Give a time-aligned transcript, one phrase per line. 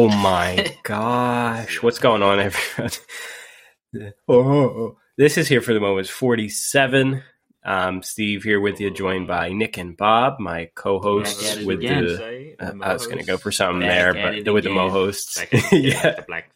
[0.00, 1.82] Oh my gosh.
[1.82, 4.12] What's going on, everyone?
[4.28, 6.08] oh, this is here for the moment.
[6.08, 7.22] 47.
[7.62, 11.66] Um, Steve here with you, joined by Nick and Bob, my co-hosts Back at it
[11.66, 12.04] with again.
[12.06, 12.56] the.
[12.58, 15.38] uh, I was going to go for something Back there, but with the mo hosts,
[15.38, 16.50] Back at it, yeah, the black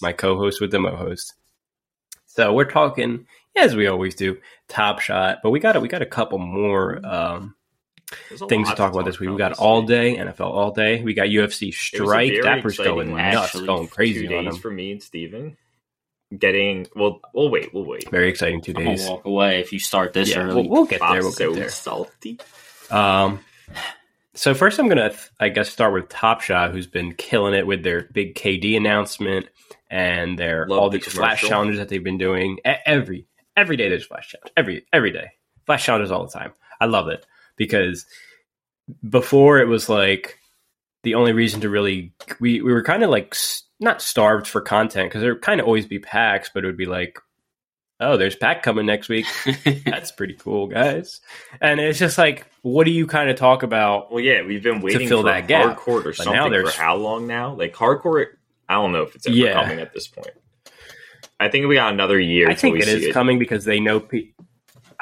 [0.00, 1.34] my co-host with the mo host.
[2.26, 6.02] So we're talking as we always do, Top Shot, but we got a, we got
[6.02, 7.54] a couple more um,
[8.48, 9.30] things to lot talk about this week.
[9.30, 11.02] We got all day NFL all day.
[11.02, 12.30] We got UFC It was a strike.
[12.30, 14.60] very Dapper's going nuts, actually going two crazy on days him.
[14.60, 15.56] for me and Steven.
[16.36, 18.08] Getting well, we'll wait, we'll wait.
[18.10, 19.06] Very exciting two I'm days.
[19.06, 20.62] walk away if you start this Yeah, early.
[20.62, 21.08] we'll, we'll get there.
[21.10, 21.68] Bob's We'll so get there.
[21.68, 22.38] salty.
[22.90, 23.40] Um,
[24.34, 27.82] so first, I'm gonna, I guess, start with Top Shot, who's been killing it with
[27.82, 29.46] their big KD announcement
[29.90, 32.58] and their Love all the these flash challenges that they've been doing.
[32.64, 34.52] Every every day, there's flash challenge.
[34.56, 35.32] Every every day,
[35.66, 36.52] flash challenges all the time.
[36.80, 38.06] I love it because
[39.08, 40.38] before it was like
[41.02, 43.34] the only reason to really we we were kind of like
[43.80, 46.76] not starved for content because there would kind of always be packs, but it would
[46.76, 47.18] be like.
[48.04, 49.26] Oh, there's pack coming next week.
[49.84, 51.20] That's pretty cool, guys.
[51.60, 54.10] And it's just like, what do you kind of talk about?
[54.10, 55.78] Well, yeah, we've been waiting fill for that gap.
[55.78, 57.54] hardcore or something now for how long now?
[57.54, 58.26] Like hardcore,
[58.68, 59.52] I don't know if it's ever Yeah.
[59.52, 60.32] coming at this point.
[61.38, 62.50] I think we got another year.
[62.50, 64.00] I think it is coming because they know.
[64.00, 64.30] Pe-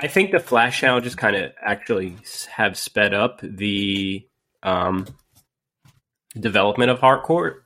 [0.02, 2.16] I think the flash challenges kind of actually
[2.50, 4.26] have sped up the
[4.62, 5.06] um,
[6.38, 7.60] development of hardcore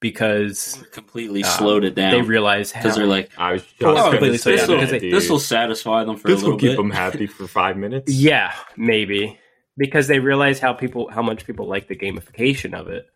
[0.00, 4.10] because completely um, slowed it down they realize because they're like, I was just Oh,
[4.10, 6.56] completely say slowed down that, because they- this will satisfy them for a This will
[6.58, 6.76] keep bit.
[6.76, 8.12] them happy for five minutes.
[8.14, 9.38] yeah, maybe
[9.76, 13.06] because they realize how people how much people like the gamification of it.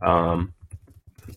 [0.00, 0.54] Um,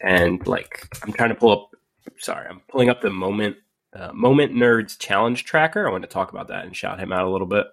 [0.02, 1.70] and like I'm trying to pull up.
[2.18, 3.58] Sorry, I'm pulling up the moment
[3.94, 5.88] uh, moment nerds challenge tracker.
[5.88, 7.67] I want to talk about that and shout him out a little bit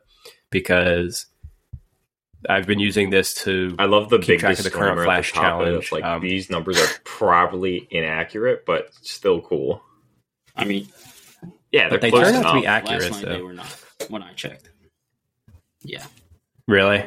[0.50, 1.26] because
[2.48, 5.32] I've been using this to I love the Keep big track of the current Flash
[5.32, 5.92] the top of it, challenge.
[5.92, 9.82] Like Um, these numbers are probably inaccurate, but still cool.
[10.56, 10.88] I mean,
[11.72, 12.54] Yeah, they're they close turn out enough.
[12.54, 13.02] to be accurate.
[13.12, 14.70] last night they were not when I checked.
[15.82, 16.04] Yeah,
[16.66, 17.04] really.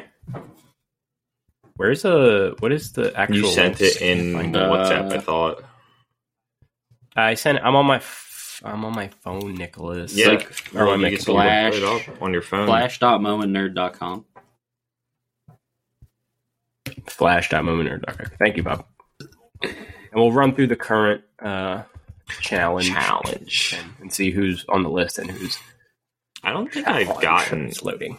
[1.76, 3.36] Where's the what is the actual?
[3.36, 5.12] you sent it in Find Uh, WhatsApp.
[5.12, 5.64] I thought.
[7.16, 7.58] I sent.
[7.62, 8.00] I'm on my.
[8.64, 10.14] F- I'm on my phone, Nicholas.
[10.14, 11.74] Yeah, Like, or well, my you can still Flash.
[11.78, 12.66] look it on your phone.
[12.66, 14.24] flash.momentnerd.com.
[17.08, 18.04] flash.moment.
[18.38, 18.84] Thank you, Bob.
[19.62, 19.74] And
[20.14, 21.82] we'll run through the current uh,
[22.40, 23.74] challenge, challenge.
[23.78, 25.58] and, and see who's on the list and who's
[26.42, 28.18] I don't think I've gotten It's loading.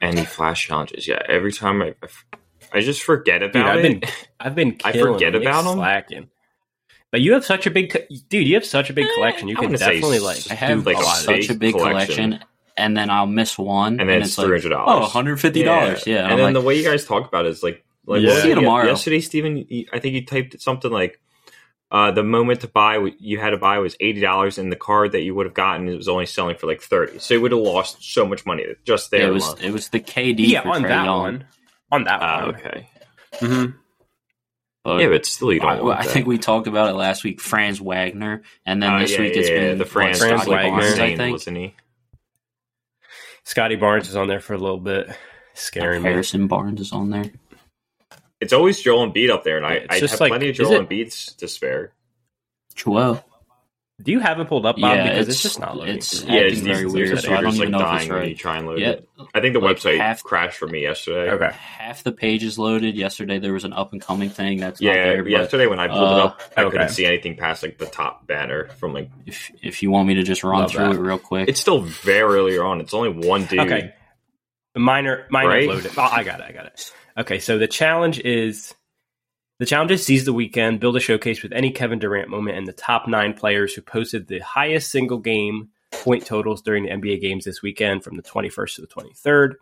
[0.00, 1.26] any flash challenges yet.
[1.28, 1.94] Every time I,
[2.72, 4.00] I just forget Dude, about I've it.
[4.00, 4.10] been
[4.40, 5.74] I've been I forget Nick's about 'em.
[5.76, 6.30] slacking.
[7.10, 8.46] But you have such a big, co- dude.
[8.46, 9.48] You have such a big Eh, collection.
[9.48, 11.16] You I can wouldn't say definitely like I have like a a lot.
[11.16, 12.30] such a big collection.
[12.32, 12.48] collection.
[12.76, 15.10] and then I'll miss one, and then it's it's like, three hundred oh, dollars.
[15.10, 16.06] $150.
[16.06, 18.20] Yeah, and I'm then like, the way you guys talk about it is like, like
[18.22, 18.28] Yeah.
[18.28, 18.54] what was See you it?
[18.56, 18.86] tomorrow.
[18.86, 21.20] Yesterday, Stephen, you- I think you typed something like,
[21.90, 25.12] uh, the moment to buy you had to buy was eighty dollars, and the card
[25.12, 27.18] that you would have gotten it was only selling for like thirty.
[27.18, 29.26] So you would have lost so much money just there.
[29.28, 29.58] it was alone.
[29.62, 31.18] it was the KD Yeah, for on Trae that Young.
[31.22, 31.44] one.
[31.90, 32.54] On that Ah, one.
[32.56, 32.88] okay.
[33.40, 33.74] Mhm.
[34.96, 35.70] But Yeah, but still, you don't.
[35.70, 36.10] I, want I that.
[36.12, 37.40] think we talked about it last week.
[37.40, 40.46] Franz Wagner, and then Uh, this yeah, week it's yeah, been the what, Franz, Franz
[40.46, 40.70] Wagner.
[40.80, 41.32] Barnes, I think.
[41.32, 41.74] wasn't he?
[43.44, 45.08] Scottie Barnes is on there for a little bit,
[45.54, 46.10] scaring me.
[46.10, 47.30] Harrison Barnes is on there.
[48.40, 50.58] It's always Joel Embiid up there, and I, I just have like- plenty of is
[50.58, 51.92] Joel it- Embiid's to spare.
[52.74, 53.24] Joel.
[54.00, 54.94] Do you have it pulled up, Bob?
[54.96, 55.96] Yeah, because it's, it's- just not loading.
[55.96, 58.18] it's- Yeah, it's very weird, so I don't even like know if it's dying when
[58.20, 58.28] right.
[58.28, 59.08] you try and load Yeah, it.
[59.34, 61.32] I think the like website half- crashed for me yesterday.
[61.32, 61.50] okay.
[61.52, 62.94] half the pages loaded.
[62.94, 65.22] Yesterday there was an up and coming thing that's not Yeah, there.
[65.24, 66.70] But yesterday when I pulled uh, it up, I okay.
[66.70, 69.10] couldn't see anything past like the top banner from like.
[69.26, 70.94] if if you want me to just run through that.
[70.94, 72.80] it real quick, It's still very early on.
[72.80, 73.58] It's only one dude.
[73.60, 73.94] Okay.
[74.76, 75.68] Minor, minor Right?
[75.68, 75.90] loaded.
[75.96, 76.46] Oh, I got it.
[76.48, 76.92] I got it.
[77.16, 78.74] Okay, so the challenge is
[79.58, 82.66] the challenge is seize the weekend, build a showcase with any Kevin Durant moment, and
[82.66, 87.20] the top nine players who posted the highest single game point totals during the NBA
[87.20, 89.54] games this weekend from the 21st to the 23rd.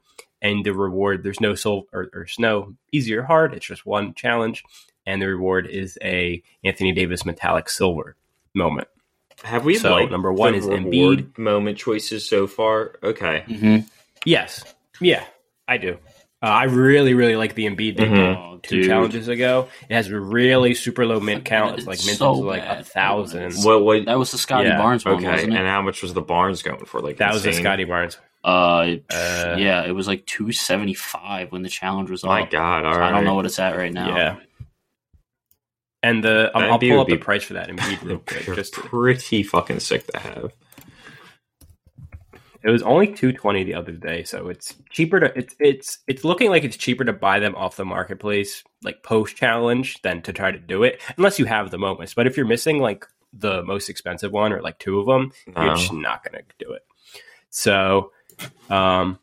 [0.42, 3.54] And the reward, there's no soul or there's no easy or hard.
[3.54, 4.64] It's just one challenge,
[5.06, 8.16] and the reward is a Anthony Davis metallic silver
[8.54, 8.88] moment.
[9.44, 11.38] Have we So, like number one the is Embiid.
[11.38, 12.96] moment choices so far?
[13.02, 13.78] Okay, hmm
[14.24, 14.62] Yes,
[15.00, 15.24] yeah,
[15.66, 15.98] I do.
[16.42, 18.14] Uh, I really, really like the Embiid they Mhm.
[18.14, 18.86] did Oh, two dude.
[18.88, 19.68] challenges ago.
[19.88, 21.78] It has really super low mint count.
[21.78, 23.54] It's like mint So is like a thousand.
[23.64, 23.82] what?
[23.82, 24.04] What?
[24.04, 25.58] That was the Scottie Yeah, Barnes one, Okay, wasn't it?
[25.58, 27.00] and how much was the Barnes going for?
[27.00, 27.52] Like That was the?
[27.54, 28.18] Scottie Barnes.
[28.44, 32.28] Uh, Uh, yeah, it was like two seventy five when the challenge was on.
[32.28, 32.50] My up.
[32.50, 32.84] God!
[32.84, 33.08] All So right.
[33.08, 34.14] I don't know what it's at right now.
[34.16, 34.36] Yeah.
[36.02, 38.18] And the I'll, That I'll pull would up the be price for that Embiid real
[38.26, 38.46] quick.
[38.46, 40.52] You're Just pretty fucking sick to have.
[42.66, 46.24] It was only two twenty the other day, so it's cheaper to it's it's it's
[46.24, 50.32] looking like it's cheaper to buy them off the marketplace like post challenge than to
[50.32, 52.14] try to do it unless you have the moments.
[52.14, 55.76] But if you're missing like the most expensive one or like two of them, you're
[55.76, 56.82] just not going to do it.
[57.50, 58.10] So,
[58.68, 59.20] um,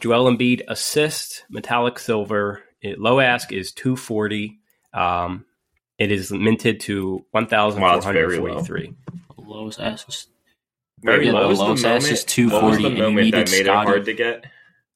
[0.00, 2.62] Joel Embiid assist metallic silver.
[2.80, 4.60] It, low ask is two forty.
[4.94, 5.44] Um,
[5.98, 8.54] it is minted to one thousand Wow, four it's hundred very low.
[8.54, 8.94] forty three.
[9.36, 10.26] Lowest ass is
[11.02, 11.42] Very Yeah, low.
[11.42, 13.88] the was lowest ass is 240, the and you moment that needed made Scottie.
[13.88, 14.44] it hard to get?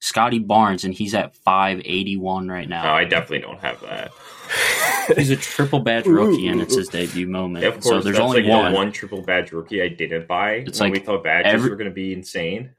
[0.01, 2.95] Scottie Barnes, and he's at five eighty one right No, now.
[2.95, 4.13] I definitely don't have that.
[5.17, 7.63] He's a triple badge rookie, and it's his debut moment.
[7.63, 8.73] Yeah, of course, so there's that's only like one.
[8.73, 11.71] the one triple badge rookie I didn't buy It's when like we thought badges every-
[11.71, 12.71] were going to be insane.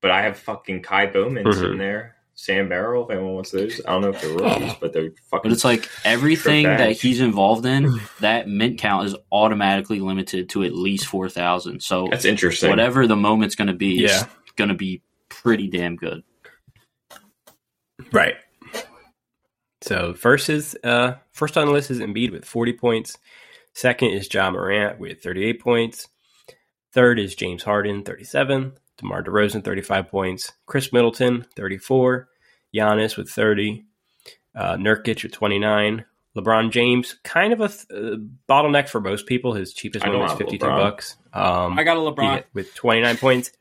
[0.00, 1.54] But I have fucking Kai Bowman Mhm.
[1.54, 3.04] sitting there, Sam Barrel.
[3.04, 5.50] If anyone wants those, I don't know if they're rookies, but they're fucking.
[5.50, 10.64] But it's like everything that he's involved in, that mint count is automatically limited to
[10.64, 11.82] at least four thousand.
[11.82, 12.70] So that's interesting.
[12.70, 14.20] whatever the moment's going to be, Yeah.
[14.20, 14.26] is
[14.56, 16.22] going to be pretty damn good.
[18.12, 18.34] Right.
[19.82, 23.18] So first is uh first on the list is Embiid with 40 points.
[23.74, 26.08] Second is Ja Morant with 38 points.
[26.92, 28.72] Third is James Harden, 37.
[28.98, 30.52] DeMar DeRozan, 35 points.
[30.66, 32.28] Khris Middleton, 34.
[32.74, 33.84] Giannis with 30.
[34.54, 36.04] Uh, Nurkic with 29.
[36.36, 38.16] LeBron James, kind of a th- uh,
[38.48, 39.52] bottleneck for most people.
[39.54, 40.78] His cheapest one don't was 52 LeBron.
[40.78, 41.16] bucks.
[41.32, 42.34] Um, I got a he LeBron.
[42.34, 43.52] hit with 29 points.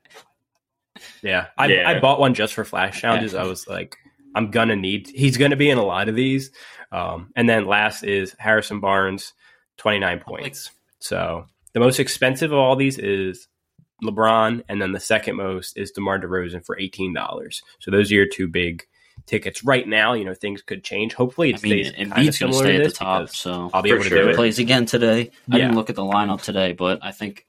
[1.21, 1.47] Yeah.
[1.57, 1.89] I, Yeah.
[1.89, 3.33] I bought one just for flash challenges.
[3.35, 3.97] I was like,
[4.35, 5.07] I'm gonna need.
[5.13, 6.51] He's gonna be in a lot of these.
[6.91, 9.33] Um, and then last is Harrison Barnes,
[9.77, 10.71] 29 points.
[10.99, 13.47] So the most expensive of all these is
[14.03, 17.61] LeBron, and then the second most is DeMar DeRozan for eighteen dollars.
[17.79, 18.85] So those are your two big
[19.25, 20.13] tickets right now.
[20.13, 21.13] You know things could change.
[21.13, 23.29] Hopefully, it I mean, stays kind of going to similar stay to at the top,
[23.29, 24.23] so I'll be For able to sure.
[24.23, 24.35] do it.
[24.35, 25.31] plays again today.
[25.51, 25.63] I Yeah.
[25.65, 27.45] didn't look at the lineup today, but I think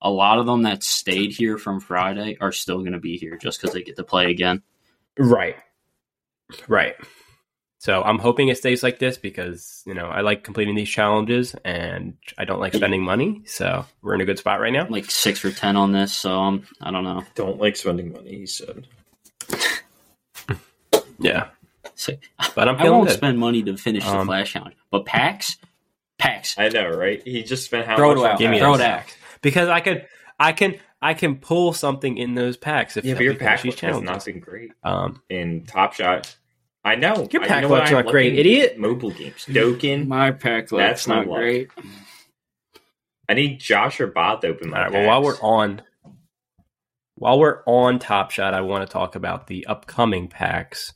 [0.00, 3.36] a lot of them that stayed here from Friday are still going to be here
[3.36, 4.62] just because they get to play again.
[5.18, 5.56] Right.
[6.68, 6.94] Right.
[7.80, 11.54] So I'm hoping it stays like this because, you know, I like completing these challenges
[11.64, 13.42] and I don't like spending money.
[13.46, 14.86] So we're in a good spot right now.
[14.88, 17.22] Like six for ten on this, so um, I don't know.
[17.36, 18.36] don't like spending money.
[18.38, 18.86] He said.
[21.20, 21.48] Yeah.
[21.94, 22.12] So,
[22.54, 23.16] But I'm I won't good.
[23.16, 25.56] spend money to finish the Um, flash challenge, but packs,
[26.16, 26.56] packs.
[26.58, 27.20] I know, right?
[27.24, 28.38] He just spent how Throw much it out.
[28.38, 29.12] Give me Throw packs?
[29.12, 29.38] it out.
[29.42, 30.06] Because I could
[30.38, 33.62] I can I can pull something in those packs if Yeah, but your finish pack
[33.62, 34.24] these luck has not challenges.
[34.24, 36.36] been great Um in Top Shot.
[36.84, 37.28] I know.
[37.30, 38.78] Your I- pack you know what luck's I'm not great, idiot.
[38.78, 39.44] Mobile games.
[39.46, 40.06] Dokin.
[40.06, 41.38] My pack That's looks my not luck.
[41.38, 41.68] great.
[43.28, 45.82] I need Josh or Bob to open all my right, well while we're on
[47.16, 50.94] while we're on Top Shot, I want to talk about the upcoming packs.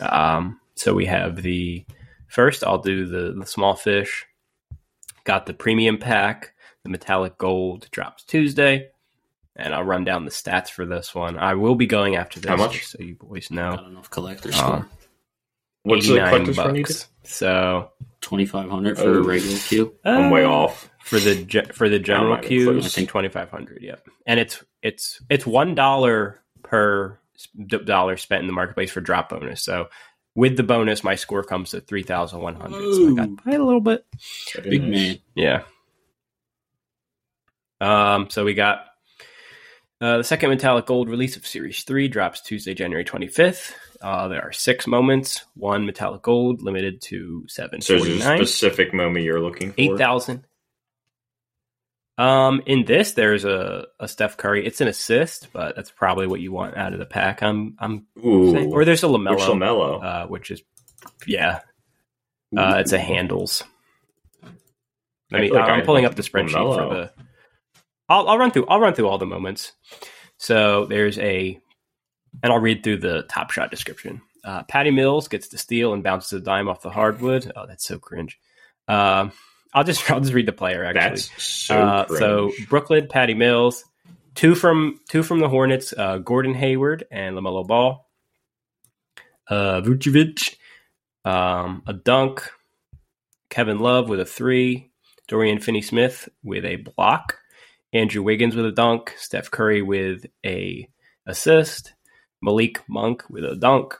[0.00, 1.84] Um so we have the
[2.28, 4.26] first I'll do the, the small fish.
[5.24, 6.52] Got the premium pack,
[6.82, 8.88] the metallic gold drops Tuesday.
[9.58, 11.38] And I'll run down the stats for this one.
[11.38, 12.72] I will be going after this, How much?
[12.78, 13.76] just so you boys I know.
[13.76, 14.88] don't know if collectors Um,
[15.82, 17.04] What's the 89 collector's run needed?
[17.24, 19.14] So twenty five hundred for Oh.
[19.14, 19.94] a regular queue.
[20.04, 20.90] I'm way uh, off.
[21.00, 22.76] for the ge- for the general not queue.
[22.78, 23.82] I think twenty five hundred.
[23.82, 27.18] Yep, and it's it's it's one dollar per
[27.84, 29.62] dollar spent in the marketplace for drop bonus.
[29.62, 29.88] So
[30.34, 32.82] with the bonus, my score comes to three thousand one hundred.
[32.94, 34.04] So I got by a little bit.
[34.62, 35.18] Big man.
[35.34, 35.62] Yeah.
[37.80, 38.28] Um.
[38.30, 38.86] So we got
[40.00, 43.74] uh, the second metallic gold release of Series Three drops Tuesday, January twenty fifth.
[44.00, 45.44] Uh, there are six moments.
[45.54, 49.74] One metallic gold limited to seven So there's a specific moment you're looking for.
[49.80, 50.44] Eight thousand.
[52.18, 54.66] Um, in this, there's a, a Steph Curry.
[54.66, 57.42] It's an assist, but that's probably what you want out of the pack.
[57.42, 58.52] I'm I'm Ooh.
[58.52, 58.72] saying.
[58.72, 60.04] or there's a Which LaMelo, LaMelo?
[60.04, 60.62] uh, which is
[61.26, 61.60] yeah,
[62.56, 63.64] uh, it's a handles.
[64.42, 66.76] I, I mean, like I'm I'd pulling up the spreadsheet LaMelo.
[66.88, 67.25] for the.
[68.08, 69.72] I'll I'll run through I'll run through all the moments.
[70.38, 71.58] So there's a,
[72.42, 74.20] and I'll read through the top shot description.
[74.44, 77.50] Uh, Patty Mills gets the steal and bounces a dime off the hardwood.
[77.56, 78.38] Oh, that's so cringe.
[78.86, 79.32] Um,
[79.74, 81.00] I'll just I'll just read the player actually.
[81.10, 82.52] That's so Uh, so.
[82.68, 83.84] Brooklyn, Patty Mills,
[84.34, 88.06] two from two from the Hornets, uh, Gordon Hayward and LaMelo Ball.
[89.48, 90.56] Uh, Vucevic,
[91.24, 92.50] um, a dunk.
[93.48, 94.90] Kevin Love with a three.
[95.28, 97.38] Dorian Finney-Smith with a block.
[97.92, 99.14] Andrew Wiggins with a dunk.
[99.18, 100.88] Steph Curry with a
[101.26, 101.94] assist.
[102.42, 103.94] Malik Monk with a dunk.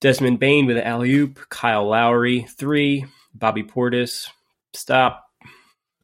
[0.00, 1.40] Desmond Bane with an alley oop.
[1.48, 3.06] Kyle Lowry three.
[3.34, 4.28] Bobby Portis
[4.74, 5.24] stop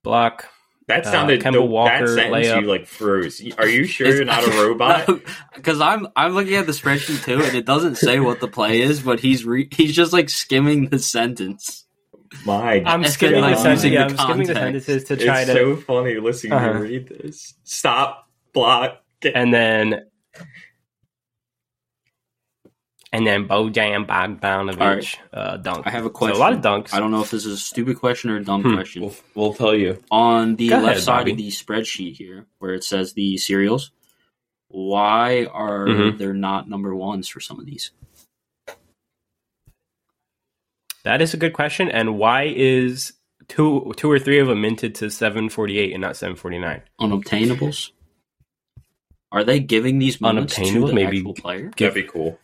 [0.03, 0.47] block.
[0.89, 2.61] that uh, sounded Kemba the, Walker that sentence layup.
[2.63, 3.41] you like froze.
[3.59, 5.09] Are you sure you're not a robot?
[5.55, 8.81] Because I'm I'm looking at the spreadsheet too, and it doesn't say what the play
[8.81, 11.85] is, but he's re- he's just like skimming the sentence.
[12.45, 13.85] My I'm It's skimming the sentences.
[13.85, 14.87] using Yeah, I'm skimming the context.
[14.87, 15.57] sentences to try it's to.
[15.57, 16.73] so funny listening to Uh-huh.
[16.79, 17.55] you read this.
[17.65, 19.03] Stop, block,
[19.35, 20.07] and then
[23.13, 25.87] and then Bojan Bogdanovic uh, dunk.
[25.87, 26.37] I have a So question.
[26.37, 26.95] a lot of dunks.
[26.95, 28.75] I don't know if this is a stupid question or a dumb Hmm.
[28.75, 29.03] question.
[29.03, 30.03] We'll, we'll tell you.
[30.11, 31.33] On the Go left ahead, side Bobby.
[31.33, 33.91] of the spreadsheet here, where it says the serials,
[34.69, 36.19] why are Mhm.
[36.19, 37.91] there not number ones for some of these?
[41.05, 41.91] That is a good question.
[41.91, 43.13] And why is
[43.49, 46.59] two two or three of them minted to seven forty eight and not seven forty
[46.59, 46.83] nine?
[47.01, 47.91] Unobtainables?
[49.33, 51.19] Are they giving these moments to the maybe.
[51.19, 51.71] actual player?
[51.77, 52.39] That'd be cool.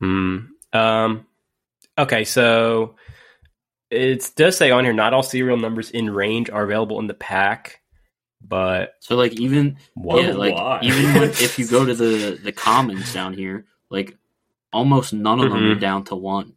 [0.00, 0.38] Hmm.
[0.72, 1.26] Um.
[1.98, 2.96] Okay, so
[3.90, 7.14] it does say on here not all serial numbers in range are available in the
[7.14, 7.80] pack,
[8.42, 10.22] but So like even what?
[10.22, 14.16] yeah, like even when, if you go to the the commons down here, like
[14.76, 15.72] almost none of them Mhm.
[15.76, 16.52] are down to one.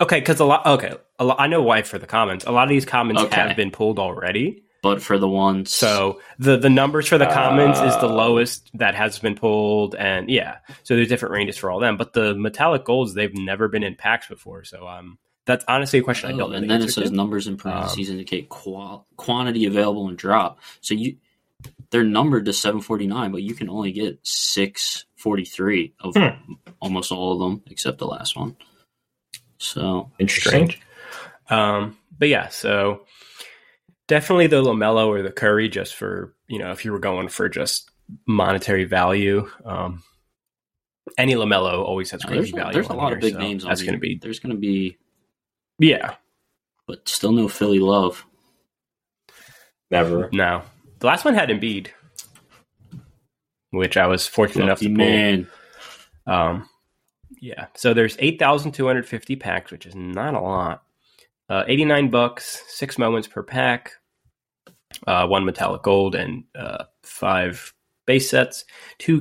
[0.00, 0.66] Okay, because a lot.
[0.66, 2.44] Okay, a lot, I know why for the comments.
[2.44, 3.40] A lot of these comments Okay.
[3.40, 4.62] have been pulled already.
[4.82, 8.14] But for the ones, So the the numbers for the comments is the Oh.
[8.14, 11.96] lowest that has been pulled, and yeah, so there's different ranges for all them.
[11.96, 16.02] But the metallic golds they've never been in packs before, so um, that's honestly a
[16.02, 16.50] question I Oh, don't.
[16.50, 17.16] know and the then it says to.
[17.16, 20.58] numbers in parentheses indicate qual- quantity available and drop.
[20.82, 21.16] So you
[21.90, 24.18] they're numbered to 749, but you can only get
[25.24, 26.52] 643 of Hmm.
[26.80, 28.56] almost all of them except the last one.
[29.58, 30.74] So Interesting.
[31.48, 33.06] Um, but yeah, so
[34.08, 37.48] definitely the LaMelo or the Curry, just for you know, if you were going for
[37.48, 37.90] just
[38.26, 39.48] monetary value.
[39.64, 40.02] Um,
[41.18, 42.72] any LaMelo always has crazy there's, a, value.
[42.74, 44.54] there's a lot here, of big so names on That's going to be There's going
[44.54, 44.96] to be,
[45.78, 46.14] yeah.
[46.86, 48.24] but still no Philly love.
[49.90, 50.28] Never.
[50.32, 50.62] No,
[50.98, 51.88] the last one had Embiid,
[53.74, 55.44] which I was fortunate enough to Lucky
[56.26, 56.34] pull.
[56.34, 56.68] Um,
[57.40, 57.66] yeah.
[57.74, 60.82] So there's eight thousand two hundred fifty packs, which is not a lot.
[61.48, 63.92] Uh, Eighty nine bucks, six moments per pack,
[65.06, 67.74] uh, one metallic gold, and uh, five
[68.06, 68.64] base sets,
[68.98, 69.20] two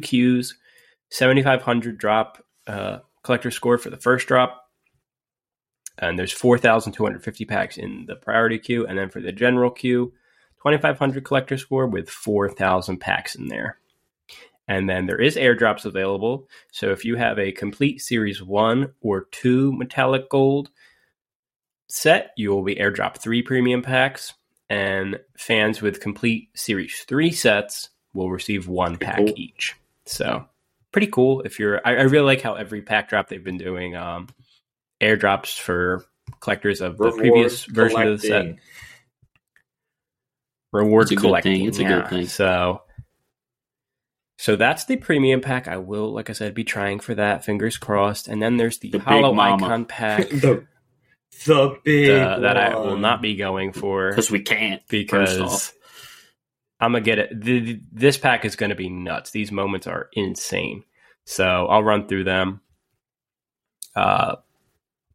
[1.43, 4.59] five hundred drop uh, collector score for the first drop.
[5.99, 8.85] And there's 4,250 packs in the priority queue.
[8.87, 10.11] And then for the general queue,
[10.63, 13.77] 2,500 collector score with 4,000 packs in there.
[14.67, 16.47] And then there is airdrops available.
[16.71, 20.69] So if you have a complete Series 1 or 2 metallic gold
[21.89, 24.33] set, you will be airdropped three premium packs.
[24.69, 29.33] And fans with complete Series 3 sets will receive one Pretty pack cool.
[29.35, 29.75] each.
[30.05, 30.45] So
[30.91, 31.41] pretty cool.
[31.41, 34.27] If you're, I, I really like how every pack drop they've been doing um,
[35.01, 36.05] airdrops for
[36.39, 38.55] collectors of the Reward previous version of the set
[40.71, 41.53] Rewards a good collecting.
[41.59, 41.67] thing.
[41.67, 42.25] It's a good thing.
[42.27, 42.82] So,
[44.37, 45.67] so that's the premium pack.
[45.67, 47.45] I will, like I said, be trying for that.
[47.45, 48.27] Fingers crossed.
[48.27, 50.65] And then there's the, The hollow icon pack the
[51.45, 54.81] the big uh, that I will not be going for Because we can't.
[54.87, 55.73] because.
[56.79, 57.41] I'm gonna get it.
[57.41, 59.31] The, this pack is going to be nuts.
[59.31, 60.83] These moments are insane.
[61.25, 62.59] So I'll run through them.
[63.95, 64.35] Uh,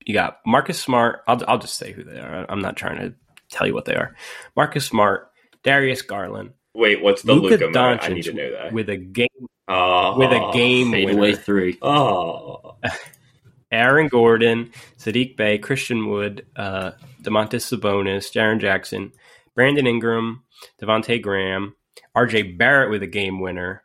[0.06, 1.20] you got Marcus Smart.
[1.26, 2.46] I'll I'll just say who they are.
[2.48, 3.14] I'm not trying to
[3.50, 4.14] tell you what they are.
[4.56, 5.30] Marcus Smart,
[5.62, 8.02] Darius Garland, Wait, what's the Luka Luka moment?
[8.04, 8.72] I need Doncic to know that.
[8.72, 9.28] with a game
[9.66, 11.18] Oh, with a game Fade winner.
[11.18, 11.76] away three.
[11.82, 12.76] Oh,
[13.70, 16.92] Aaron Gordon, Saddiq Bey, Christian Wood, uh,
[17.22, 19.12] Domantas Sabonis, Jaren Jackson,
[19.54, 20.44] Brandon Ingram,
[20.80, 21.74] Devonte' Graham,
[22.16, 23.82] RJ Barrett with a game winner,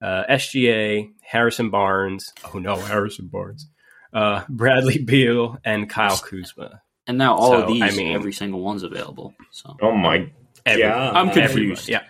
[0.00, 2.32] uh, SGA, Harrison Barnes.
[2.54, 3.68] Oh no, Harrison Barnes.
[4.12, 6.80] Uh, Bradley Beal and Kyle Kuzma.
[7.06, 9.34] And now all So, of these, I mean- every single one's available.
[9.50, 10.30] So oh my
[10.64, 11.14] Every- god!
[11.16, 11.50] I'm confused.
[11.90, 11.92] everybody.
[11.92, 12.02] Yeah,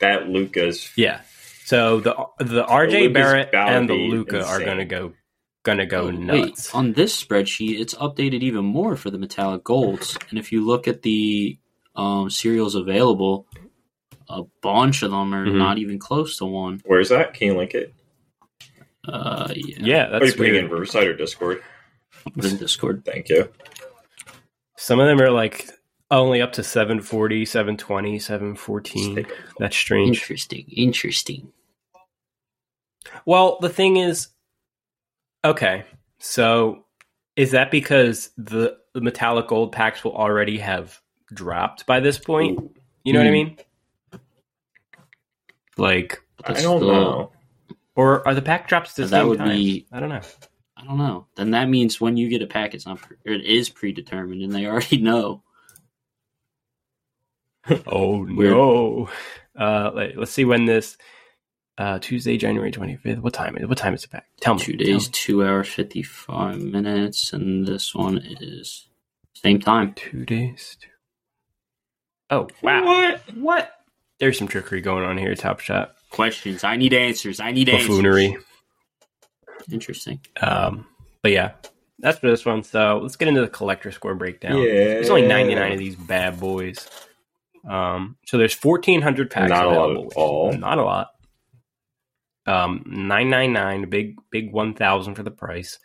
[0.00, 1.20] That Luka's yeah.
[1.64, 5.12] So the the RJ Luka's Barrett and the be Luka are gonna go
[5.62, 6.72] gonna go Oh, nuts.
[6.74, 10.18] Wait, on this spreadsheet, it's updated even more for the metallic golds.
[10.30, 11.58] And if you look at the
[11.96, 13.46] um, serials available,
[14.28, 15.56] a bunch of them are Mhm.
[15.56, 16.82] not even close to one.
[16.84, 17.34] Where's that?
[17.34, 17.94] Can you link it?
[19.06, 20.64] Uh, yeah, yeah, Are you that's putting it weird.
[20.64, 21.62] in Riverside or Discord?
[22.34, 23.04] put in Discord.
[23.04, 23.48] Thank you.
[24.76, 25.68] Some of them are like
[26.18, 29.14] only up to 740, 720, 714.
[29.16, 29.26] take
[29.58, 30.18] That's strange.
[30.18, 31.52] Interesting, interesting.
[33.26, 34.28] Well, the thing is,
[35.44, 35.84] okay,
[36.18, 36.84] so
[37.36, 41.00] is that because the, the metallic gold packs will already have
[41.32, 42.76] dropped by this point?
[43.04, 43.32] You know what I Hmm.
[43.34, 43.58] mean?
[45.76, 47.32] Like, I don't still- know.
[47.96, 49.48] or are the pack drops the That same would time?
[49.50, 50.20] be- I don't know.
[50.76, 51.26] I don't know.
[51.36, 52.98] Then that means when you get a pack, it's not.
[53.00, 55.42] Pre- or it is predetermined, and they already know.
[57.86, 59.08] Oh no!
[59.58, 60.98] Uh, let, us see when this
[61.78, 63.20] uh, Tuesday, January twenty fifth.
[63.20, 63.56] What time?
[63.56, 64.26] is What time is it back?
[64.40, 64.60] Tell me.
[64.60, 68.88] Two days, two hours, fifty five minutes, and this one is
[69.34, 69.94] same time.
[69.94, 70.76] Two days.
[70.80, 70.88] Two.
[72.30, 72.84] Oh wow!
[72.84, 73.20] What?
[73.34, 73.74] What?
[74.18, 75.34] there's some trickery going on here.
[75.34, 76.64] Top Shot Questions.
[76.64, 77.40] I need answers.
[77.40, 77.88] I need answers.
[77.88, 78.36] buffoonery.
[79.70, 80.20] Interesting.
[80.40, 80.86] Um,
[81.22, 81.52] but yeah,
[81.98, 82.62] that's for this one.
[82.62, 84.58] So let's get into the collector score breakdown.
[84.58, 84.64] Yeah.
[84.66, 86.88] There's only 99 of these bad boys.
[87.68, 90.52] Um, so there's 1,400 packs Not a lot at which all.
[90.52, 91.10] Not a lot.
[92.46, 95.78] Um, 999, big big 1,000 for the price.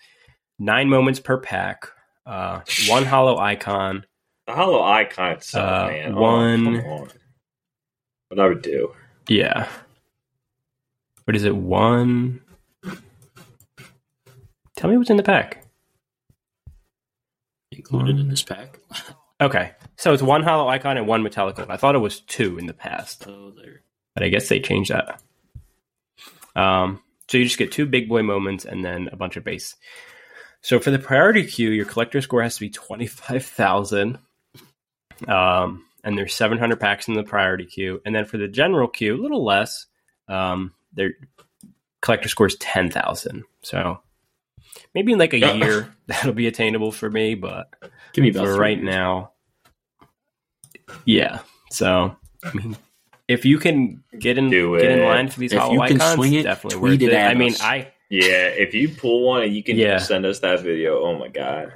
[0.59, 1.87] Nine moments per pack.
[2.25, 4.05] Uh, one hollow icon.
[4.45, 6.13] The hollow icon itself, Uh, man.
[6.15, 7.09] Oh, one- come on.
[8.27, 8.93] What I would do.
[9.27, 9.69] Yeah.
[11.23, 11.55] What is it?
[11.55, 12.41] One.
[14.75, 15.65] Tell me what's in the pack.
[17.71, 18.79] Included in this pack.
[19.41, 21.69] Okay, so it's one hollow icon and one metallic gold.
[21.71, 23.25] I thought it was two in the past.
[23.25, 23.81] There.
[24.13, 25.21] but I guess they changed that.
[26.55, 29.75] Um, so you just get two big boy moments and then a bunch of base.
[30.61, 34.19] So for the priority queue, your collector score has to be twenty five thousand,
[35.27, 38.01] um, and there's seven hundred packs in the priority queue.
[38.05, 39.85] And then for the general queue, a little less.
[40.27, 41.11] Um, their
[42.01, 43.45] collector score is ten thousand.
[43.61, 44.01] So
[44.93, 47.73] maybe in like a year that'll be attainable for me, but
[48.13, 48.85] Give me about for right years.
[48.89, 49.31] now.
[51.05, 51.39] Yeah.
[51.71, 52.77] So I mean,
[53.27, 55.97] if you can get in Do get in line for these If hollow you can
[56.01, 57.17] icons, swing it, definitely tweet worth it it.
[57.17, 57.53] at I mean.
[57.61, 59.97] I Yeah, if you pull one and you can Yeah.
[59.99, 61.73] send us that video, oh my god.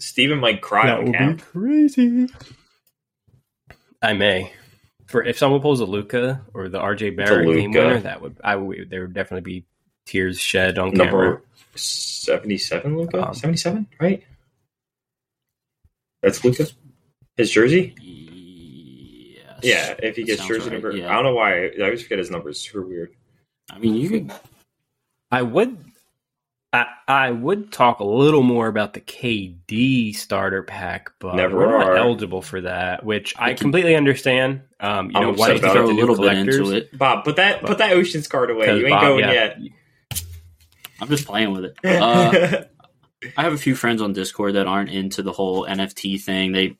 [0.00, 1.36] Steven might cry That on camera.
[1.36, 2.28] crazy.
[4.00, 4.52] I may.
[5.06, 8.54] For if someone pulls a Luka or the RJ Barrett game winner, that would I
[8.54, 9.66] would there would definitely be
[10.06, 11.06] tears shed on camera.
[11.06, 11.42] Number
[11.74, 13.26] 77, Luka?
[13.28, 14.22] Um, 77, right?
[16.22, 16.66] That's Luka?
[17.36, 17.94] His jersey?
[17.98, 19.60] Yes.
[19.62, 20.96] Yeah, if he gets jersey right, number.
[20.96, 21.10] yeah.
[21.10, 21.66] I don't know why.
[21.66, 22.50] I always forget his number.
[22.50, 23.14] It's super weird.
[23.70, 24.32] I mean, you could.
[25.30, 25.76] I would
[26.72, 31.78] I, I would talk a little more about the KD starter pack, but Never we're
[31.78, 31.96] not are.
[31.96, 34.62] eligible for that, which I completely understand.
[34.78, 36.96] Um, you I'm know, why you about throw a little bit into it.
[36.96, 38.66] Bob, put that put that Oceans card away.
[38.66, 39.32] You ain't Bob, going yeah.
[39.32, 39.58] yet.
[41.00, 41.78] I'm just playing with it.
[41.84, 42.64] Uh,
[43.36, 46.52] I have a few friends on Discord that aren't into the whole NFT thing.
[46.52, 46.76] They,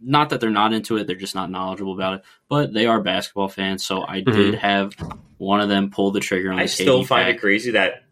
[0.00, 2.24] not that they're not into it, they're just not knowledgeable about it.
[2.48, 4.32] But they are basketball fans, so I mm-hmm.
[4.32, 4.94] did have
[5.38, 7.34] one of them pull the trigger on the I still KD find pack.
[7.36, 8.04] it crazy that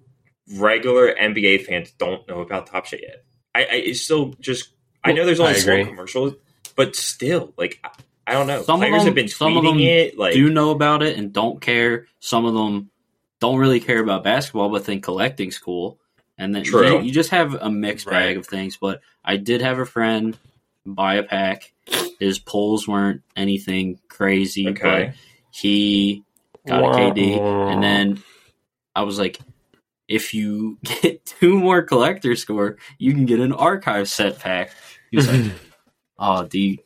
[0.56, 3.24] regular NBA fans don't know about Top Shot yet.
[3.54, 4.70] I, I it's still just.
[5.04, 5.86] I know there's I only small agree.
[5.86, 6.34] commercials,
[6.76, 7.90] but still, like I,
[8.26, 8.62] I don't know.
[8.62, 10.18] Some of Players them- have been some of them it.
[10.18, 12.06] Like do know about it and don't care.
[12.20, 12.90] Some of them
[13.40, 15.98] don't really care about basketball, but think collecting's cool.
[16.38, 17.02] And then True.
[17.02, 18.76] you, just have a mixed bag of things.
[18.76, 20.36] But I did have a friend
[20.84, 21.72] buy a pack.
[22.18, 25.06] His pulls weren't anything crazy, Okay.
[25.06, 25.14] but
[25.50, 26.24] he
[26.66, 27.40] got a KD.
[27.72, 28.22] And then
[28.94, 29.38] I was like,
[30.08, 34.72] if you get two more collector score, you can get an archive set pack.
[35.10, 35.52] He was like,
[36.18, 36.80] oh, the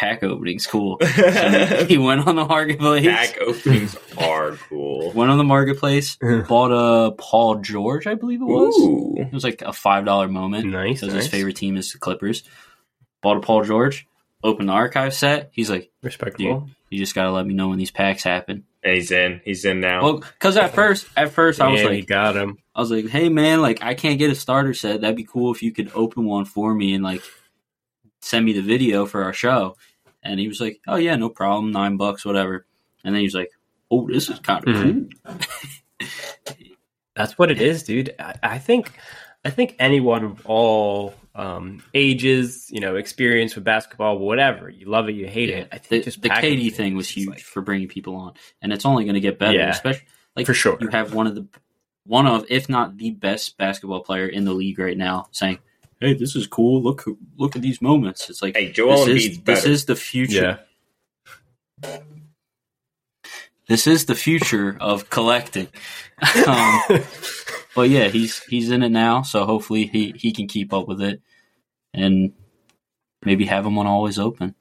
[0.00, 0.98] pack opening's cool.
[1.10, 3.04] So he went on the marketplace.
[3.04, 5.12] pack openings are cool.
[5.14, 8.74] Went on the marketplace, bought a Paul George, I believe it was.
[8.78, 9.14] Ooh.
[9.18, 11.24] It was like a five dollar moment nice, because nice.
[11.24, 12.42] his favorite team is the Clippers.
[13.22, 14.06] Bought a Paul George,
[14.42, 15.50] opened the archive set.
[15.52, 16.68] He's like, respectable.
[16.88, 18.64] you just gotta let me know when these packs happen.
[18.82, 19.40] And he's in.
[19.44, 20.02] He's in now.
[20.02, 22.58] Well, because at first, at first I was and he got him.
[22.74, 25.02] I was like, hey man, like I can't get a starter set.
[25.02, 27.22] That'd be cool if you could open one for me and like
[28.22, 29.76] send me the video for our show.
[30.22, 32.66] And he was like, oh yeah, no problem, nine bucks, whatever.
[33.04, 33.50] And then he was like,
[33.90, 35.10] oh, this is kind of Mhm.
[35.24, 35.36] cool.
[37.16, 38.14] That's what it is, dude.
[38.18, 38.92] I, I think,
[39.44, 45.08] I think anyone of all um, ages, you know, experience with basketball, whatever, you love
[45.08, 45.68] it, you hate it.
[45.72, 48.72] I the, think just the KD thing was huge like- for bringing people on, and
[48.72, 49.58] it's only going to get better.
[49.58, 49.70] Yeah.
[49.70, 50.06] Especially
[50.36, 50.78] like for sure.
[50.80, 51.46] you have one of the
[52.04, 55.58] one of, if not the best basketball player in the league right now, saying,
[56.00, 56.82] "Hey, this is cool.
[56.82, 57.04] Look,
[57.36, 60.58] look at these moments." It's like hey, Joel this is this is the future.
[61.82, 61.98] yeah.
[63.68, 65.68] This is the future of collecting.
[66.46, 66.80] um,
[67.74, 71.00] but yeah, he's he's in it now, so hopefully he he can keep up with
[71.00, 71.22] it,
[71.94, 72.32] and
[73.24, 74.54] maybe have him on always open.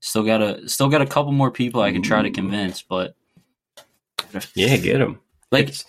[0.00, 3.14] Still got a still got a couple more people I can try to convince, but
[4.54, 5.18] yeah, get him.
[5.50, 5.84] like It's-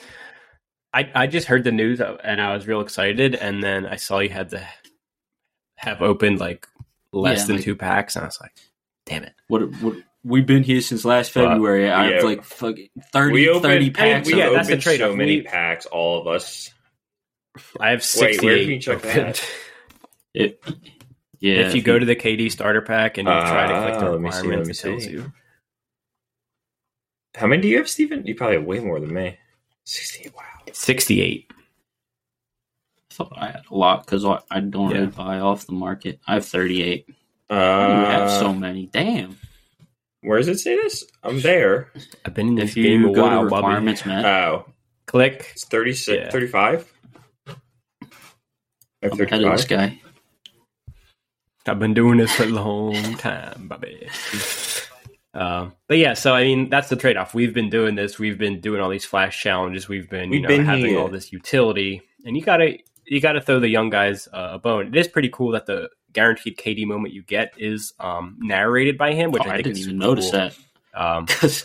[0.93, 3.95] I I just heard the news uh, and I was real excited, and then I
[3.95, 4.67] saw you had to
[5.83, 6.67] have opened like
[7.11, 8.53] less Yeah, than like- two packs, and I was like,
[9.05, 9.33] damn it.
[9.47, 11.89] what what we've been here since last But, February.
[11.89, 12.15] I yeah.
[12.15, 14.27] have like fucking 30, we opened, 30 packs.
[14.27, 15.11] we yeah, that's the opened trade-off.
[15.11, 16.71] so many We- packs, all of us.
[17.79, 18.61] I have Wait, where sixty-eight.
[18.63, 19.45] can you check that?
[20.33, 20.63] it,
[21.39, 24.07] yeah, if you go to the KD starter pack and you try to click the
[24.07, 25.11] Ah, let me see, let me it tells see.
[25.11, 25.31] you.
[27.35, 28.25] How many do you have, Steven?
[28.25, 29.37] You probably have way more than me.
[29.85, 30.33] Sixty-eight.
[30.35, 30.43] Wow.
[30.71, 31.51] Sixty-eight.
[33.13, 34.95] I thought I had a lot because I, I don't Yeah.
[34.97, 36.19] really buy off the market.
[36.28, 37.08] I have thirty eight.
[37.49, 38.88] Uh, you have so many.
[38.88, 39.38] Damn.
[40.21, 41.04] Where does it say this?
[41.23, 41.89] I'm there.
[42.26, 43.86] I've been in this If game you a go while, to Bobby.
[44.08, 44.65] man, Oh,
[45.06, 45.49] Click.
[45.52, 46.30] it's 36, Yeah.
[46.32, 46.91] 35?
[49.04, 49.67] I'm ahead of this 35?
[49.67, 49.99] guy.
[51.67, 54.08] I've been doing this for a long time, Bobby.
[55.34, 57.34] Um, but yeah, so I mean, that's the trade off.
[57.34, 58.17] We've been doing this.
[58.19, 59.88] We've been doing all these flash challenges.
[59.89, 60.99] We've been, you We've know, been having here.
[60.99, 64.87] all this utility, and you gotta, you gotta throw the young guys uh, a bone.
[64.87, 69.13] It is pretty cool that the guaranteed KD moment you get is um, narrated by
[69.13, 70.39] him, which Oh, I I didn't even super notice cool.
[70.39, 70.57] that
[70.93, 71.63] Um, because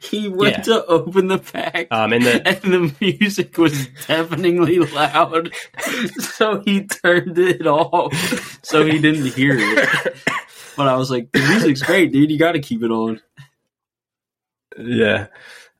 [0.00, 0.62] he went Yeah.
[0.62, 1.88] to open the pack.
[1.90, 5.52] um, and the and the music was deafeningly loud,
[6.18, 10.16] so he turned it off so he didn't hear it.
[10.76, 12.30] But I was like, "The music's great, dude.
[12.30, 13.20] You got to keep it on."
[14.78, 15.26] yeah,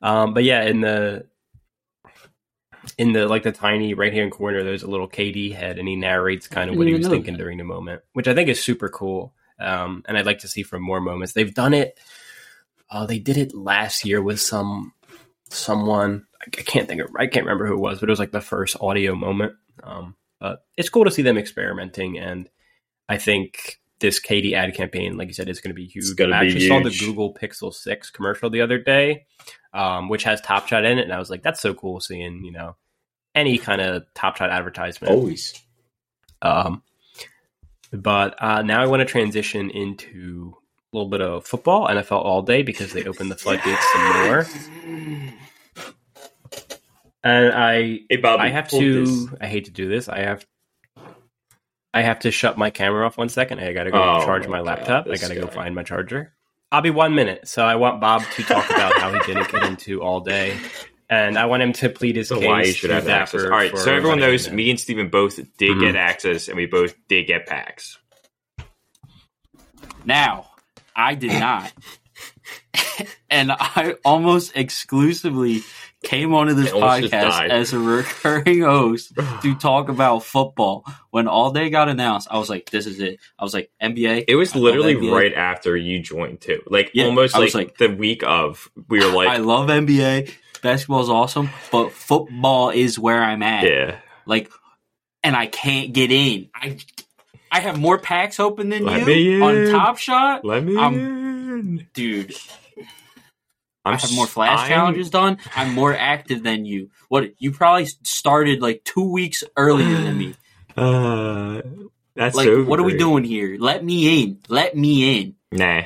[0.01, 1.25] um, but yeah, in the
[3.01, 5.95] in the like the tiny right hand corner, there's a little KD head, and he
[5.95, 7.39] narrates kind of what he was thinking that.
[7.39, 9.33] during the moment, which I think is super cool.
[9.59, 11.33] Um, and I'd like to see from more moments.
[11.33, 11.99] They've done it.
[12.91, 14.93] Uh, they did it last year with some
[15.49, 16.27] someone.
[16.39, 17.09] I I can't think of.
[17.17, 19.53] I can't remember who it was, but it was like the first audio moment.
[19.81, 22.49] Um, but it's cool to see them experimenting, and
[23.09, 26.15] I think this KD ad campaign, like you said, is going to be huge.
[26.15, 26.95] gonna I be actually saw the.
[26.99, 29.25] Google Pixel Six commercial the other day,
[29.73, 32.45] um, which has Top Shot in it, and I was like, that's so cool seeing
[32.45, 32.75] you know
[33.35, 35.13] any kind of Top Shot advertisement.
[35.13, 35.53] Always.
[36.41, 36.83] Um,
[37.93, 40.53] but uh, now I want to transition into
[40.93, 44.45] a little bit of football, NFL all day, because they opened the floodgates some more.
[47.23, 48.43] And I, Hey, Bobby.
[48.43, 49.05] I have to.
[49.05, 49.27] this.
[49.39, 50.09] I hate to do this.
[50.09, 50.45] I have.
[51.93, 53.59] I have to shut my camera off one second.
[53.59, 55.07] I got to go Oh charge my God, laptop.
[55.07, 56.33] I got to go find my charger.
[56.71, 57.49] I'll be one minute.
[57.49, 60.57] So I want Bob to talk about how he didn't get into all day,
[61.11, 62.47] and I want him to plead his So case.
[62.47, 63.41] why you should have access.
[63.41, 65.81] for- All right, so everyone knows me and Steven both did Mhm.
[65.81, 67.99] get access, and we both did get packs.
[70.05, 70.47] Now,
[70.95, 71.71] I did not,
[73.29, 75.61] and I almost exclusively
[76.03, 80.83] came onto this I almost just podcast as a recurring host to talk about football.
[81.11, 84.25] When all day got announced, I was like, "This is it." I was like, "NBA."
[84.27, 87.89] It was I literally right after you joined too, like Yeah, almost like, like- the
[87.89, 88.69] week of.
[88.89, 90.31] We were like, I love NBA.
[90.61, 93.63] Basketball's awesome, but football is where I'm at.
[93.63, 94.51] yeah, Like,
[95.23, 96.49] and I can't get in.
[96.53, 96.77] I
[97.51, 99.71] I have more packs open than Let you on.
[99.71, 101.87] Top Shot, let me I'm- in.
[101.93, 102.33] dude.
[103.83, 105.37] I'm I have more flash I'm- challenges done.
[105.55, 106.91] I'm more active than you.
[107.09, 110.35] What you probably started like two weeks earlier than me.
[110.77, 111.61] Uh,
[112.15, 113.57] that's Like, so what are we doing here?
[113.59, 114.39] Let me in.
[114.47, 115.35] Let me in.
[115.51, 115.83] Nah,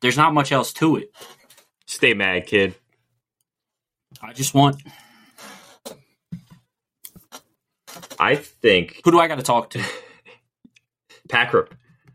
[0.00, 1.12] There's not much else to it.
[1.84, 2.74] stay mad, kid.
[4.22, 4.82] I just want.
[8.18, 9.84] I think Who do I got to talk to?
[11.28, 11.68] Packer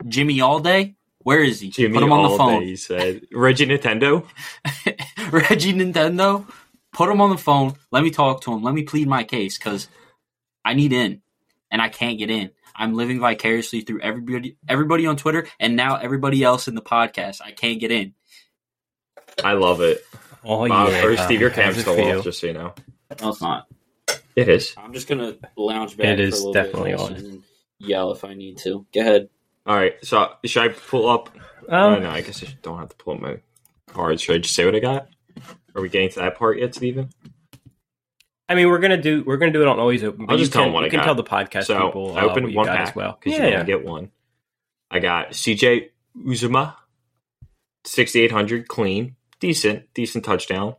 [0.08, 0.96] Jimmy All Day.
[1.20, 1.70] Where is he?
[1.70, 2.62] Jimmy Put him on the phone.
[2.63, 4.26] he said Reggie Nintendo.
[5.32, 6.50] Reggie Nintendo.
[6.93, 7.74] Put him on the phone.
[7.91, 8.63] Let me talk to him.
[8.63, 9.89] Let me plead my case because
[10.63, 11.22] I need in,
[11.70, 12.52] and I can't get in.
[12.74, 17.41] I'm living vicariously through everybody, everybody on Twitter, and now everybody else in the podcast.
[17.43, 18.13] I can't get in.
[19.43, 20.06] I love it.
[20.43, 22.19] Oh Bob, yeah, or Steve, your cam's still feel?
[22.19, 22.73] off, just so you know.
[23.21, 23.67] No, it's not.
[24.36, 24.73] It is.
[24.78, 26.08] I'm just gonna lounge back.
[26.08, 27.13] It for is a little definitely bit on.
[27.13, 27.43] and
[27.80, 28.86] yell if I need to.
[28.93, 29.30] Go ahead.
[29.65, 31.30] All right, so should I pull up?
[31.67, 33.38] Um, oh, no, I guess I don't have to pull up my
[33.88, 34.21] cards.
[34.21, 35.10] Should I just say what I got?
[35.76, 37.10] Are we getting to that part yet, Steven?
[38.50, 40.26] I mean, we're gonna do we're gonna do it on always open.
[40.26, 41.06] But I'll you just tell can, them what you I can got.
[41.06, 42.15] tell the podcast So people.
[42.15, 43.17] I uh, opened what you one got pack as well.
[43.19, 43.60] because Yeah, you yeah.
[43.60, 44.12] only get one.
[44.89, 45.89] I got CJ
[46.26, 46.76] Uzomah,
[47.84, 50.76] sixty eight hundred clean, decent, decent touchdown.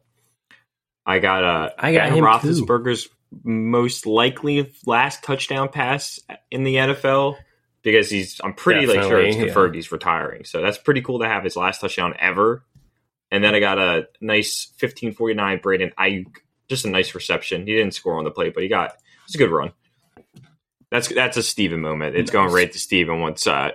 [1.07, 2.65] I got uh, I got Ben him too.
[2.65, 3.09] Roethlisberger's
[3.43, 7.37] most likely last touchdown pass in the NFL
[7.83, 8.41] because he's.
[8.45, 11.57] I'm pretty like sure it's confirmed he's retiring, so that's pretty cool to have his
[11.57, 12.63] last touchdown ever.
[13.31, 16.37] And then I got a nice fifteen forty nine Braden Aiyuk,
[16.69, 17.67] just a nice reception.
[17.67, 18.95] He didn't score on the play, but he got
[19.25, 19.73] it's a good run.
[20.91, 22.17] That's that's a Steven moment.
[22.17, 23.73] It's going right to Steven once uh,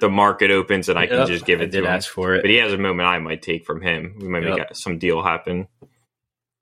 [0.00, 1.92] the market opens and I can Yep, just give I it did to him.
[1.94, 2.42] ask for it.
[2.42, 4.16] But he has a moment I might take from him.
[4.20, 4.56] We might Yep.
[4.58, 5.68] make some deal happen.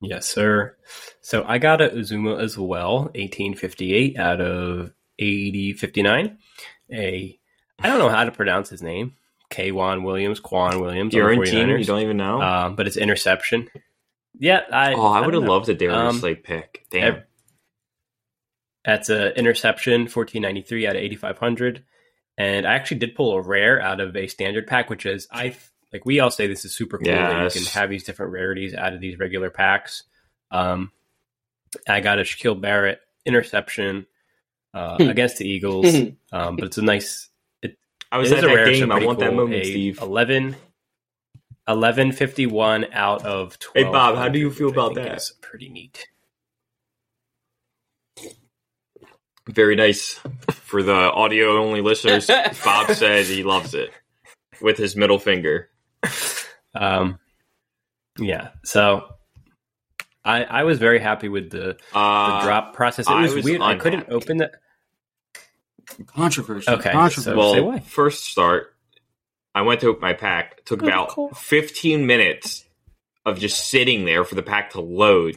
[0.01, 0.75] Yes, sir.
[1.21, 6.37] So I got a Uzomah as well, 1858 out of 8059.
[6.93, 7.39] A
[7.79, 9.15] I don't know how to pronounce his name.
[9.49, 11.13] Kwan Williams, Quan Williams.
[11.13, 11.69] You're in team.
[11.69, 12.41] You don't even know.
[12.41, 13.69] Um, but it's interception.
[14.37, 14.93] Yeah, I.
[14.93, 16.85] oh, I don't would have loved a Darius Um, Slay pick.
[16.91, 17.23] Damn.
[18.83, 21.83] That's a interception, 1493 out of 8500.
[22.37, 25.55] And I actually did pull a rare out of a standard pack, which is I
[25.93, 28.73] like we all say this is super cool that you can have these different rarities
[28.73, 30.03] out of these regular packs.
[30.51, 30.91] Um,
[31.87, 34.05] I got a Shaquille Barrett interception
[34.73, 35.09] uh, Hmm.
[35.09, 35.85] against the Eagles,
[36.33, 37.29] um, but it's a nice.
[38.11, 38.85] I was it at is a that rare, so.
[38.85, 39.35] I pretty want that cool.
[39.37, 39.99] moment, A Steve.
[40.01, 40.55] 11.
[41.67, 43.85] eleven fifty one out of 12.
[43.87, 43.91] Hey.
[43.91, 45.03] Bob, how do you feel about that?
[45.05, 45.17] that?
[45.17, 46.07] is Pretty neat.
[49.47, 50.19] Very nice
[50.51, 52.27] for the audio only listeners.
[52.63, 53.91] Bob says he loves it
[54.61, 55.69] with his middle finger.
[56.73, 57.19] Um,
[58.17, 58.49] yeah.
[58.63, 59.05] So
[60.23, 63.07] I I was very happy with the, uh, the drop process.
[63.07, 63.61] It I was, was weird.
[63.61, 64.51] I couldn't open the.
[66.07, 66.69] Controversy.
[66.71, 67.21] Okay, Controversy.
[67.21, 67.79] so- well, say why.
[67.79, 68.73] first start,
[69.53, 70.65] I went to open my pack.
[70.65, 71.37] Took Of about course.
[71.37, 72.65] 15 minutes
[73.25, 75.35] of just sitting there for the pack to load.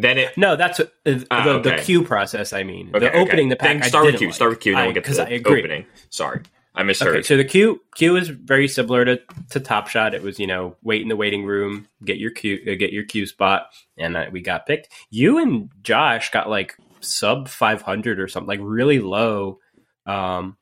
[0.00, 0.36] Then it.
[0.36, 1.84] No, that's what- uh, Ah, the, the okay.
[1.84, 2.52] queue process.
[2.52, 3.48] I mean, Okay, the opening okay.
[3.50, 3.80] the pack.
[3.80, 4.26] Then start with didn't Q.
[4.28, 4.34] like.
[4.34, 4.74] Start with Q.
[4.74, 5.86] Then we'll get to the opening.
[6.10, 6.40] Sorry,
[6.74, 7.08] I misheard.
[7.16, 10.14] Okay, so the queue queue is very similar to, to Top Shot.
[10.14, 13.04] It was you know wait in the waiting room, get your queue, uh, get your
[13.04, 14.88] queue spot, and uh, we got picked.
[15.10, 19.58] You and Josh got like sub five hundred or something, like really low.
[20.06, 20.56] Um,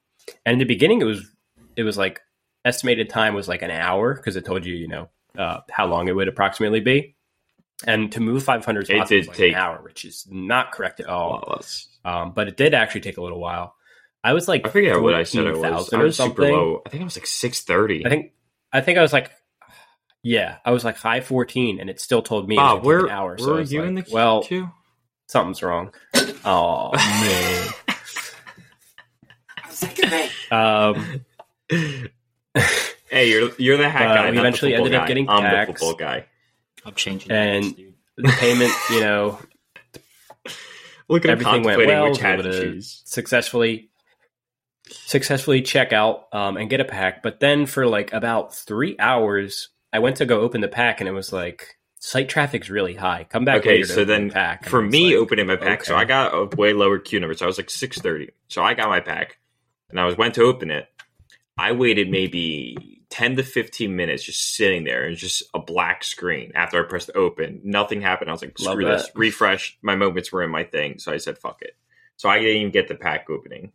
[0.44, 1.28] and in the beginning, it was
[1.76, 2.20] it was like
[2.64, 6.08] estimated time was like an hour because it told you you know uh, how long
[6.08, 7.15] it would approximately be.
[7.84, 10.72] And to move 500 It spots did was like take- an hour, which is not
[10.72, 11.60] correct at all.
[12.04, 13.74] Um, but it did actually take a little while.
[14.24, 15.58] I was like, I forget what I said I was.
[15.88, 16.82] 14,000 I was super low.
[16.86, 18.06] I think I was like 630.
[18.06, 18.32] I think
[18.72, 19.30] I think I was like,
[20.22, 22.80] yeah, I was like high fourteen, and it still told me it was Bob, gonna
[22.82, 23.28] take where, an hour.
[23.30, 24.70] where so I were was you like, in the well, queue?
[25.28, 25.92] something's wrong.
[26.44, 27.72] Oh man.
[30.50, 31.24] um,
[33.10, 34.30] hey, you're you're the hack Uh, guy.
[34.30, 35.66] we the eventually football ended up getting I'm packs.
[35.72, 36.26] the football guy.
[36.86, 37.30] I'm changing.
[37.32, 39.38] And- names, the payment, you know,
[41.08, 43.02] Look at Everything went contemplating well, which hat was to choose.
[43.04, 43.90] successfully
[44.88, 47.22] successfully check out um, and get a pack.
[47.22, 51.08] But then for like about three hours, I went to go open the pack, and
[51.08, 53.24] it was like site traffic's really high.
[53.28, 53.58] Come back.
[53.58, 54.68] Okay, later so open then pack.
[54.68, 55.96] For me, like, opening my pack, so.
[55.96, 57.34] I got a way lower queue number.
[57.34, 58.32] So I was like 630.
[58.48, 59.38] So I got my pack,
[59.90, 60.88] and I was went to open it.
[61.56, 66.52] I waited maybe 10 to 15 minutes just sitting there and just a black screen
[66.54, 67.60] after I pressed open.
[67.64, 68.30] Nothing happened.
[68.30, 69.10] I was like, screw this.
[69.14, 69.78] Refresh.
[69.82, 70.98] My moments were in my thing.
[70.98, 71.76] So I said, fuck it.
[72.16, 73.72] So I didn't even get the pack opening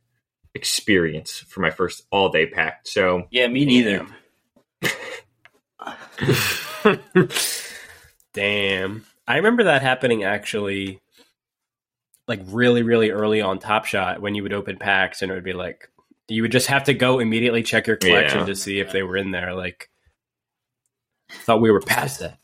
[0.54, 2.82] experience for my first all day pack.
[2.86, 4.06] So Yeah, me neither.
[8.34, 9.06] Damn.
[9.28, 11.02] I remember that happening actually
[12.28, 15.44] like really, really early on Top Shot when you would open packs and it would
[15.44, 15.89] be like
[16.27, 18.45] you would just have to go immediately check your collection Yeah.
[18.45, 19.53] to see if they were in there.
[19.53, 19.89] Like
[21.29, 22.39] thought we were past that.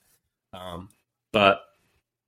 [0.54, 0.90] Um
[1.32, 1.62] but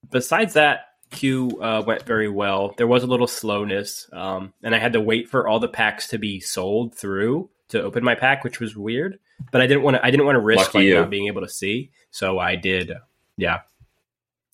[0.09, 0.81] besides that,
[1.11, 2.73] Q uh, went very well.
[2.77, 6.09] There was a little slowness, um, and I had to wait for all the packs
[6.09, 9.17] to be sold through to open my pack, which was weird.
[9.51, 10.05] But I didn't want to.
[10.05, 12.91] I didn't want to risk like not being able to see, so I did.
[13.37, 13.61] Yeah,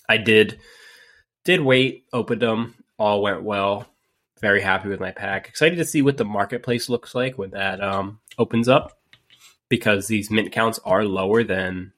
[0.08, 0.60] I did.
[1.44, 3.88] Did wait, opened them, all went well.
[4.42, 5.48] Very happy with my pack.
[5.48, 8.98] Excited to see what the marketplace looks like when that um, opens up,
[9.70, 11.94] because these mint counts are lower than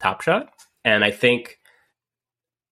[0.00, 0.52] Top Shot,
[0.84, 1.58] and I think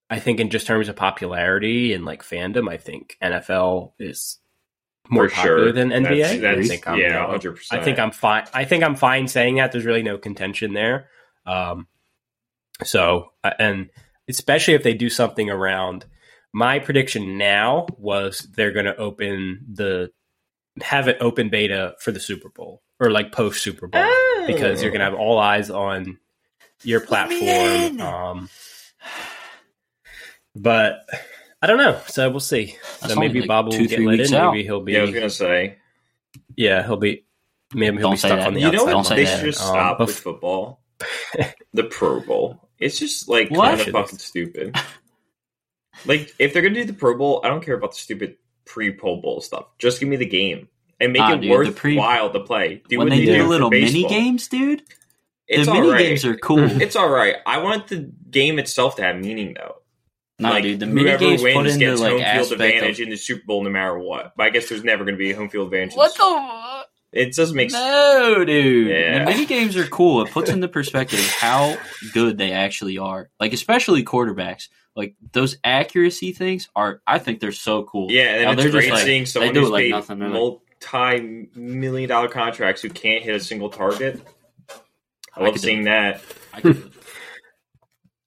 [0.08, 4.38] I think in just terms of popularity and like fandom, I think NFL is
[5.08, 5.72] more For popular sure.
[5.72, 6.18] than NBA.
[6.20, 7.66] That's- that's- I think I'm, yeah, uh, 100%.
[7.72, 8.44] I think I'm fine.
[8.54, 9.72] I think I'm fine saying that.
[9.72, 11.08] There's really no contention there.
[11.44, 11.88] Um,
[12.84, 13.90] so uh, and
[14.28, 16.04] especially if they do something around.
[16.56, 20.10] My prediction now was they're going to open the
[20.82, 24.06] have it open beta for the Super Bowl or like post Super Bowl
[24.46, 26.18] because you're going to have all eyes on
[26.82, 28.00] your platform.
[28.00, 28.48] Um,
[30.54, 31.04] but
[31.60, 32.00] I don't know.
[32.06, 32.76] So we'll see.
[33.00, 34.36] That's so maybe only like Bob will two, get three let weeks in.
[34.36, 34.52] out.
[34.52, 34.92] Maybe he'll be.
[34.92, 35.76] yeah, I was gonna say.
[36.56, 37.24] Yeah, he'll be.
[37.74, 38.46] Maybe he'll Don't be stuck that.
[38.46, 38.84] on the You know outside.
[38.86, 38.90] what?
[38.92, 39.36] Don't say They that.
[39.40, 40.80] should just Um, stop bef- with football.
[41.74, 42.68] the Pro Bowl.
[42.78, 43.76] It's just like What?
[43.76, 44.74] kind of fucking stupid.
[46.06, 49.16] like if they're gonna do the Pro Bowl, I don't care about the stupid pre-Pro
[49.20, 49.66] Bowl stuff.
[49.78, 50.68] Just give me the game
[51.00, 52.82] and make Nah, it dude, the pre- worthwhile to play.
[52.88, 54.82] Do when what they do do for little mini games, dude,
[55.46, 55.98] it's the mini right.
[55.98, 56.60] games are cool.
[56.82, 57.36] It's all right.
[57.46, 59.76] I want the game itself to have meaning, though.
[60.38, 63.00] no, like dude, the mini whoever games put wins into gets like home field advantage
[63.00, 64.32] of in the Super Bowl, no matter what.
[64.36, 65.92] But I guess there's never going to be a home field advantage.
[65.92, 66.86] in what the- the.
[67.12, 67.82] It doesn't make sense.
[67.82, 68.88] No, dude.
[68.88, 69.20] Yeah.
[69.20, 70.22] The mini games are cool.
[70.22, 71.78] It puts into perspective how
[72.12, 73.30] good they actually are.
[73.40, 74.68] Like especially quarterbacks.
[74.96, 77.02] Like those accuracy things are.
[77.06, 78.10] I think they're so cool.
[78.10, 79.82] Yeah, Now and they're it's just great like- seeing they someone do who's it like
[79.84, 80.18] paid nothing.
[80.20, 84.20] Multi-million dollar contracts who can't hit a single target.
[84.70, 86.22] I I love could seeing that.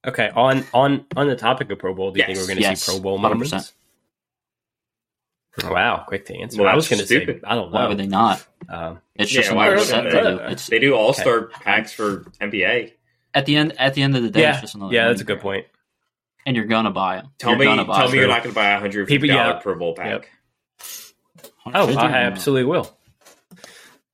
[0.08, 2.62] Okay, on on on the topic of Pro Bowl, do you think we're going to
[2.62, 3.21] yes, see Pro Bowl 100%.
[3.21, 3.73] moments?
[5.62, 6.62] Wow, quick to answer.
[6.62, 7.21] Well, I was going to say.
[7.43, 7.77] I don't know.
[7.77, 8.45] Why would they not?
[8.69, 10.10] Um, It's just why another would set they?
[10.21, 10.38] do.
[10.51, 12.93] It's They do All Star packs for NBA.
[13.34, 13.73] at the end.
[13.77, 14.93] At the end of the day, yeah, it's just another.
[14.93, 15.65] yeah, that's a good point.
[16.45, 17.32] And you're gonna buy them.
[17.38, 19.28] Tell you're me, gonna buy tell me you're not going to buy a hundred fifty
[19.28, 19.60] People- dollar yeah.
[19.60, 20.08] Pro Bowl pack.
[20.08, 20.25] Yep.
[21.75, 22.95] Oh, I absolutely will.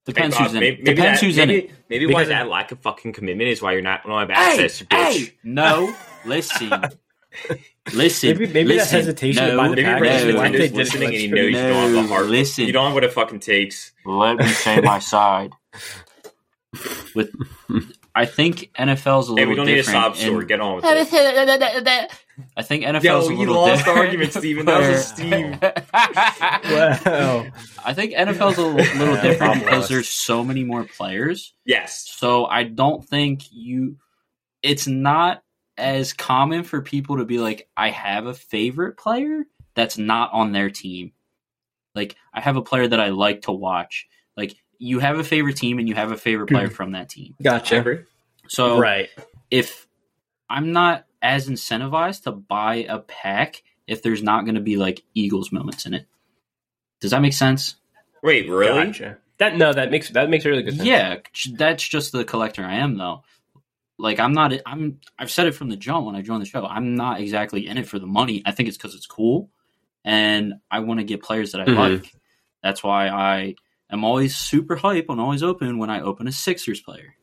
[0.05, 0.83] Depends Hey, who's in maybe, it.
[0.83, 1.71] maybe Depends that- who's in maybe, it.
[1.89, 4.63] Maybe why Because- that lack of fucking commitment is why you're not don't have Hey,
[4.65, 4.95] access, bitch.
[5.17, 6.69] hey, no, listen,
[7.93, 8.37] listen.
[8.37, 10.73] Maybe- maybe that hesitation to no, buy the Maybe package President is why no, Nintendo's
[10.73, 12.25] listening and he like knows you don't have the No, heart.
[12.27, 12.65] listen.
[12.65, 13.93] You don't have what it fucking takes.
[14.05, 15.51] Let me say my side.
[17.15, 17.31] With,
[18.17, 19.35] I think NFL's a little.
[19.37, 20.41] Hey, little we don't need a sob story.
[20.43, 22.11] in- Get on with it.
[22.57, 23.99] I think NFL's Yo, a you little lost the different.
[23.99, 24.65] argument, Steven.
[24.65, 25.59] That was a Steve.
[26.73, 27.45] Wow.
[27.85, 31.53] I think NFL's a little different because there's so many more players.
[31.65, 32.07] Yes.
[32.17, 33.97] So I don't think you.
[34.61, 35.43] It's not
[35.77, 39.43] as common for people to be like, I have a favorite player
[39.75, 41.11] that's not on their team.
[41.93, 44.07] Like I have a player that I like to watch.
[44.75, 47.35] Like you have a favorite team and you have a favorite player from that team.
[47.41, 47.79] Gotcha.
[47.79, 47.99] agree.
[48.47, 49.09] So Right.
[49.51, 49.87] if
[50.49, 55.03] I'm not as incentivized to buy a pack if there's not going to be like
[55.13, 56.07] Eagles moments in it.
[57.01, 57.75] Does that make sense?
[58.23, 58.85] Wait, really?
[58.87, 59.17] Gotcha.
[59.37, 60.87] That no, that makes that makes really good sense.
[60.87, 61.17] Yeah,
[61.57, 63.23] that's just the collector I am though.
[63.97, 66.65] Like I'm not I'm I've said it from the jump when I joined the show.
[66.65, 68.41] I'm not exactly in it for the money.
[68.45, 69.49] I think it's cuz it's cool
[70.03, 71.75] and I want to get players that I Mhm.
[71.77, 72.11] like.
[72.63, 73.55] That's why I
[73.95, 77.15] am always super hype and always open when I open a Sixers player.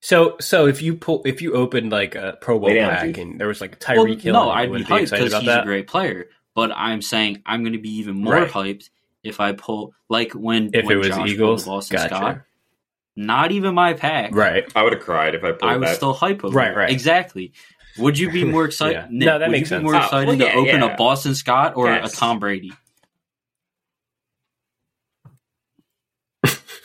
[0.00, 3.04] So so if you pull if you opened like a Pro Bowl Lay down, pack
[3.06, 3.18] dude.
[3.18, 5.52] and there was like Well, Tyreek Hill, no, I'd be be hyped because about he's
[5.54, 6.26] a great player.
[6.54, 8.50] But I'm saying I'm going to be even more Right.
[8.50, 8.90] hyped
[9.22, 12.14] if I pull like when If when it was Josh Eagles, Boston gotcha.
[12.16, 12.40] Scott.
[13.14, 14.34] Not even my pack.
[14.34, 14.64] Right.
[14.74, 15.96] I would have cried if I pulled I was that.
[15.96, 16.76] still hype over Right, it.
[16.76, 16.90] right.
[16.90, 17.52] Exactly.
[17.98, 18.94] Would you be more excited?
[18.94, 19.06] Yeah.
[19.10, 19.80] Nick, No, that would makes you sense.
[19.80, 20.94] be more Oh, excited well, yeah, to open yeah.
[20.94, 22.12] a Boston Scott or Yes.
[22.12, 22.72] a Tom Brady?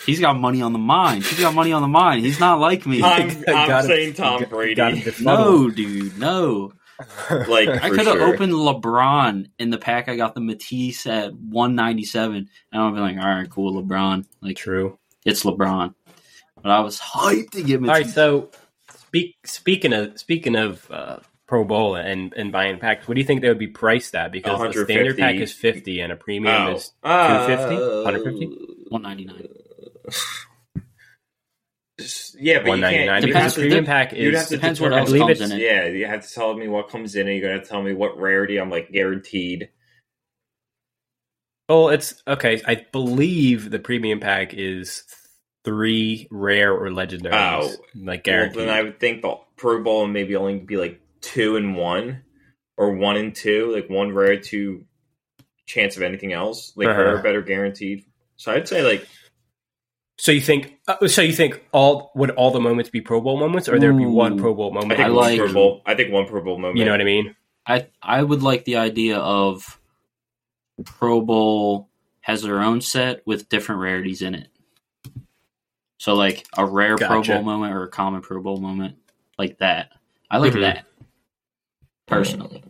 [0.07, 1.23] He's got money on the mind.
[1.25, 2.25] He's got money on the mind.
[2.25, 3.03] He's not like me.
[3.03, 4.73] I'm, I'm Got him- saying Tom got- Brady.
[4.75, 6.73] got him no, dude, no.
[7.29, 8.33] like I could have sure.
[8.33, 10.09] opened LeBron in the pack.
[10.09, 14.25] I got the Matisse at 197, and I'd be like, all right, cool, LeBron.
[14.41, 14.97] Like, True.
[15.23, 15.93] it's LeBron.
[16.63, 18.07] But I was hyped to get All right.
[18.07, 18.49] So
[18.95, 23.27] speak speaking of speaking of uh, Pro Bowl and and buying packs, what do you
[23.27, 24.31] think they would be priced at?
[24.31, 26.75] Because the standard pack is fifty and a premium Oh.
[26.75, 27.75] is Uh, 250?
[28.05, 28.45] 150?
[28.89, 29.47] 199.
[32.39, 33.05] Yeah, but you can't.
[33.07, 33.21] nine.
[33.23, 35.51] you Because have the premium pack you'd is have to Depends what else comes in
[35.51, 35.59] it.
[35.59, 38.19] Yeah, you have to tell me what comes in, and you're gonna tell me what
[38.19, 39.69] rarity I'm like guaranteed.
[41.67, 42.61] Well, it's okay.
[42.65, 45.03] I believe the premium pack is
[45.65, 47.33] three rare or legendary.
[47.35, 47.61] Oh.
[47.95, 48.59] like Well, guaranteed.
[48.61, 52.21] then I would think the Pro Bowl would maybe only be like two and one,
[52.77, 54.85] or one and two, like one rare, two
[55.65, 57.01] chance of anything else, like Uh-huh.
[57.01, 58.05] rare, better guaranteed.
[58.37, 59.07] So I'd say like
[60.17, 60.79] so you think?
[60.87, 63.93] Uh, so you think all would all the moments be Pro Bowl moments, or there
[63.93, 64.41] would be one Ooh.
[64.41, 64.99] Pro Bowl moment?
[64.99, 65.07] I moment?
[65.07, 65.81] think I one like- Pro Bowl.
[65.85, 66.77] I think one Pro Bowl moment.
[66.77, 67.35] you know what I mean?
[67.65, 69.79] I I would like the idea of
[70.85, 71.89] Pro Bowl
[72.21, 74.49] has their own set with different rarities in it.
[75.99, 78.95] So like a rare Pro Bowl moment or a common Pro Bowl moment,
[79.37, 79.91] like that.
[80.29, 80.61] I like Mhm.
[80.61, 80.85] that
[82.05, 82.63] personally.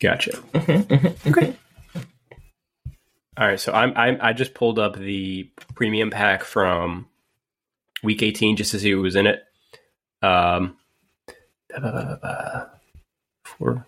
[0.00, 0.32] Gotcha.
[1.26, 1.54] okay.
[3.36, 7.06] All right, so I'm, I'm I just pulled up the premium pack from
[8.02, 9.42] week 18 just to see who was in it.
[10.20, 10.76] Um,
[13.44, 13.86] four.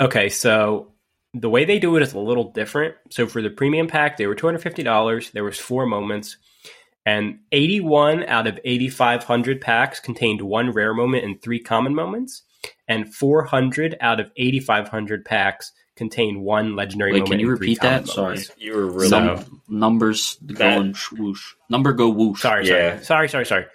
[0.00, 0.92] Okay, so
[1.34, 2.94] the way they do it is a little different.
[3.10, 5.32] So for the premium pack, they were two hundred fifty dollars.
[5.32, 6.36] There was four moments,
[7.04, 11.60] and eighty one out of eighty five hundred packs contained one rare moment and three
[11.60, 12.42] common moments,
[12.86, 17.32] and four hundred out of eighty five hundred packs contained one legendary Wait, moment.
[17.32, 18.06] can you repeat that?
[18.06, 18.56] common Sorry.
[18.56, 21.42] You were really So- Num- numbers going swoosh.
[21.68, 22.40] Number go whoosh.
[22.40, 23.00] Sorry, Yeah.
[23.00, 23.66] sorry, sorry, sorry, sorry.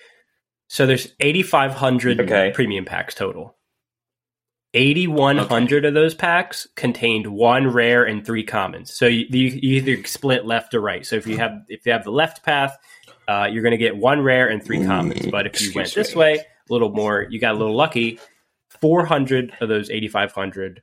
[0.69, 2.51] So there's 8,500 Okay.
[2.55, 3.55] premium packs total.
[4.73, 8.91] 8,100 of those packs contained one rare and three commons.
[8.91, 11.05] So you, you, you either split left or right.
[11.05, 12.75] So if you have if you have the left path,
[13.27, 15.27] uh, you're going to get one rare and three commons.
[15.27, 18.19] But if you Excuse went this way, a little more, you got a little lucky.
[18.81, 20.81] 400 of those 8,500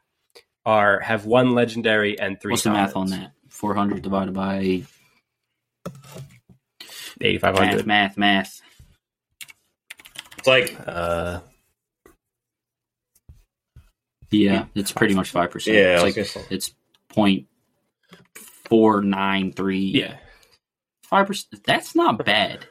[0.67, 2.53] are have one legendary and three.
[2.53, 3.33] What's the math on that?
[3.49, 4.85] Four hundred divided by
[7.21, 7.87] 8,500.
[7.87, 8.61] math, math, math.
[10.39, 11.41] It's like Uh,
[14.31, 15.77] Yeah, it's pretty much five percent.
[15.77, 15.95] yeah.
[15.95, 16.73] It's like gonna it's
[17.09, 17.47] point
[18.69, 19.91] four nine three.
[19.95, 20.17] yeah.
[21.05, 21.63] five percent.
[21.65, 22.67] That's not bad.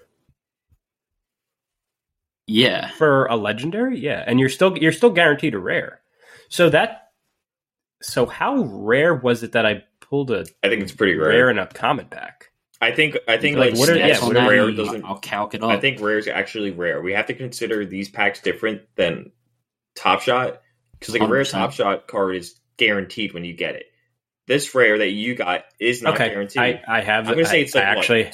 [2.47, 6.01] Yeah, for a legendary yeah and you're still you're still guaranteed a rare
[6.49, 7.08] so that
[8.01, 11.49] so how rare was it that i pulled a I think it's pretty rare, rare.
[11.49, 12.45] in a common pack
[12.81, 15.03] I think I think Like, like, what are- yeah, what are rare doesn't.
[15.03, 15.69] I'll calc it up.
[15.69, 17.01] I think rare is actually rare.
[17.01, 19.33] We have to consider these packs different than
[19.97, 20.61] Top Shot
[20.97, 23.83] because like a rare Top Shot card is guaranteed when you get it.
[24.47, 26.61] this rare that you got is not okay, guaranteed.
[26.61, 27.27] I, I have.
[27.27, 28.31] I'm gonna say I- it's like I what, actually,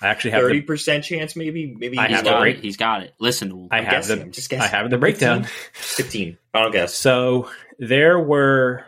[0.00, 1.74] I actually have thirty percent chance, maybe.
[1.78, 2.64] Maybe I He's have got break- it.
[2.64, 3.12] He's got it.
[3.20, 3.68] Listen to him.
[3.70, 4.70] I I'm have guessing, the, I'm just I guessing.
[4.70, 5.44] have the breakdown.
[5.74, 6.38] Fifteen.
[6.54, 6.94] Final guess.
[6.94, 8.86] So there were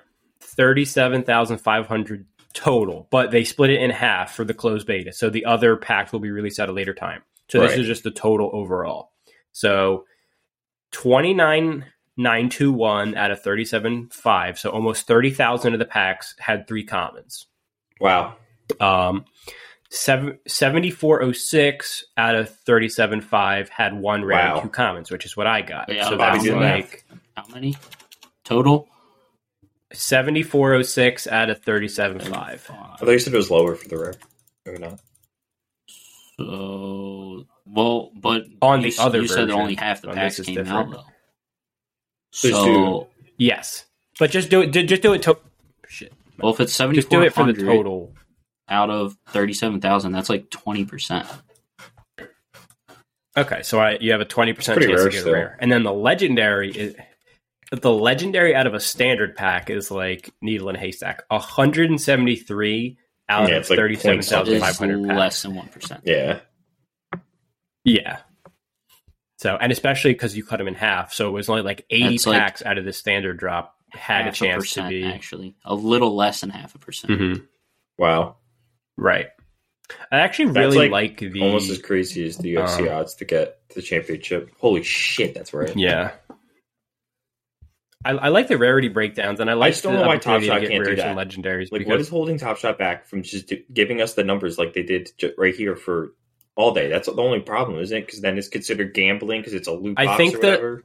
[0.56, 5.12] thirty-seven thousand five hundred total, but they split it in half for the closed beta.
[5.12, 7.22] So the other pack will be released at a later time.
[7.48, 9.12] So this is just the total overall.
[9.52, 10.04] So
[10.92, 11.84] twenty-nine
[12.16, 14.58] nine two one out of thirty-seven five.
[14.58, 17.46] So almost thirty thousand of the packs had three commons.
[18.00, 18.36] Wow.
[18.80, 19.24] Um,
[19.90, 24.60] seven, 7406 out of 37.5 had one rare Wow.
[24.60, 25.88] two commons, which is what I got.
[25.88, 26.74] Yeah, so Bobby that's did the math.
[26.80, 27.04] like
[27.36, 27.76] How many
[28.44, 28.88] total?
[29.96, 32.32] 7406 out of 37.5.
[32.36, 34.14] I thought you said it was lower for the rare.
[34.64, 35.00] Maybe not.
[36.38, 40.54] So well, but On you, the other you said version, only half the packs came
[40.56, 40.70] different.
[40.78, 41.04] out though.
[42.42, 43.86] There's So Yes.
[44.18, 44.68] But just do it.
[44.70, 45.22] Just do it.
[45.22, 45.38] To-
[45.88, 46.12] shit.
[46.38, 48.14] well, if it's seventy Just do it for the total.
[48.68, 51.26] out of thirty seven thousand, that's like twenty percent.
[53.38, 55.32] Okay, so I, you have a 20% chance pretty to get a still.
[55.34, 55.58] rare.
[55.60, 56.94] And then the legendary is.
[57.72, 61.24] The legendary out of a standard pack is like needle in a haystack.
[61.28, 62.98] 173
[63.28, 66.02] out Yeah, of like 37,500 less than one percent.
[66.04, 66.40] Yeah.
[67.84, 68.18] Yeah.
[69.38, 72.10] So, and especially because you cut them in half, so it was only like eighty
[72.10, 75.74] That's like packs out of the standard drop had a chance to be actually a
[75.74, 77.12] little less than half a percent.
[77.12, 77.46] Mhm.
[77.98, 78.36] Wow.
[78.96, 79.28] right.
[80.10, 83.14] I actually That's really like like, the Almost as crazy as the UFC um, odds
[83.16, 84.50] to get the championship.
[84.58, 85.74] Holy shit, that's right.
[85.76, 86.12] yeah.
[88.06, 90.40] I, I like the rarity breakdowns, and I like just don't the know why Top
[90.42, 91.16] Shot to can't do that.
[91.16, 91.72] legendaries.
[91.72, 94.72] Like, what because is holding Top Shot back from just giving us the numbers like
[94.74, 96.12] they did right here for
[96.54, 96.88] all day?
[96.88, 98.06] That's the only problem, isn't it?
[98.06, 100.84] Because then it's considered gambling because it's a loot I think or that- whatever.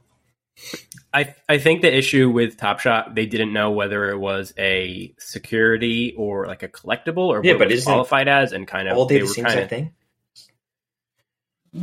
[1.14, 5.14] I I think the issue with Top Shot, they didn't know whether it was a
[5.18, 8.98] security or like a collectible or Yeah, what but it qualified as, and kind of
[8.98, 9.94] all day the same kinda, thing.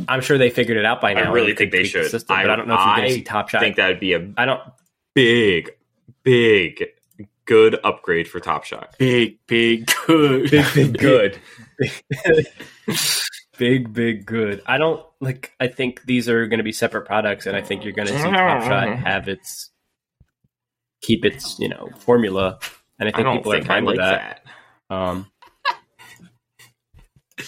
[0.06, 1.30] I'm sure they figured it out by now.
[1.30, 2.10] I really think they should.
[2.10, 3.88] System, but I- I don't know if you're going to see Top I think that
[3.88, 4.60] would be a I don't.
[5.14, 5.70] Big,
[6.22, 6.84] big,
[7.44, 8.94] good upgrade for Top Shot.
[8.98, 10.50] Big, big, good.
[10.50, 11.40] big, big good.
[13.58, 14.62] big, big, good.
[14.66, 15.52] I don't like.
[15.60, 18.16] I think these are going to be separate products, and I think you're going to
[18.16, 19.70] see Top Shot have its
[21.02, 22.58] keep its you know formula,
[22.98, 24.40] and I I think don't people think are I fine like with that.
[24.88, 24.94] that.
[24.94, 25.26] Um,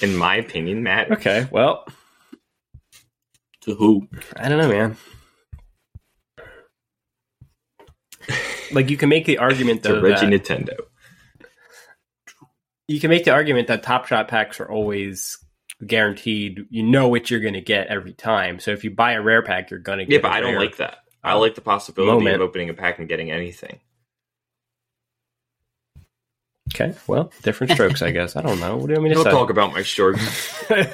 [0.00, 1.10] In my opinion, Matt.
[1.12, 1.86] okay, well,
[3.62, 4.08] to who?
[4.36, 4.96] I don't know, man.
[8.72, 10.76] Like you can make the argument To Reggie that Nintendo.
[12.88, 15.38] you can make the argument that Top Shot packs are always
[15.86, 16.66] guaranteed.
[16.70, 18.60] You know what you're going to get every time.
[18.60, 20.14] So if you buy a rare pack, you're going to get.
[20.14, 20.98] Yeah, but I don't like that.
[21.24, 22.36] I like the possibility Moment.
[22.36, 23.80] of opening a pack and getting anything.
[26.74, 28.34] Okay, well, different strokes, I guess.
[28.34, 28.76] I don't know.
[28.76, 29.12] What do you mean?
[29.12, 29.30] Don't say?
[29.30, 30.16] talk about my story.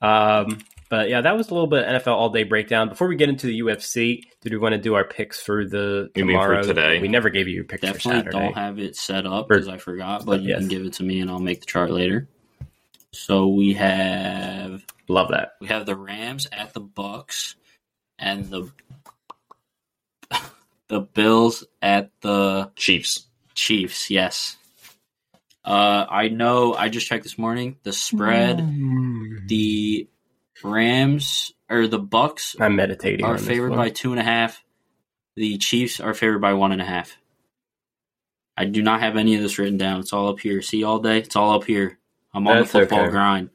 [0.00, 0.58] um,
[0.88, 2.88] but yeah, that was a little bit of NFL all day breakdown.
[2.88, 6.10] Before we get into the UFC, did we want to do our picks for the
[6.14, 6.62] You mean for tomorrow?
[6.62, 7.00] today?
[7.00, 8.38] We never gave you your picks for Definitely Saturday.
[8.38, 10.60] don't have it set up because I forgot, but you Yes.
[10.60, 12.28] can give it to me and I'll make the chart later.
[13.12, 15.52] So we have Love that.
[15.60, 17.56] we have the Rams at the Bucks
[18.18, 18.70] and the
[20.88, 23.26] the Bills at the Chiefs.
[23.54, 24.10] Chiefs.
[24.10, 24.56] Yes.
[25.64, 26.74] Uh, I know.
[26.74, 27.76] I just checked this morning.
[27.82, 28.58] The spread,
[29.48, 30.08] the
[30.64, 33.24] Rams or the Bucks I'm meditating.
[33.24, 33.78] are on favored one.
[33.78, 34.62] by two and a half.
[35.36, 37.16] The Chiefs are favored by one and a half.
[38.56, 40.00] I do not have any of this written down.
[40.00, 40.62] It's all up here.
[40.62, 41.18] See all day.
[41.18, 41.98] It's all up here.
[42.32, 43.10] I'm on That's the football okay.
[43.10, 43.50] grind.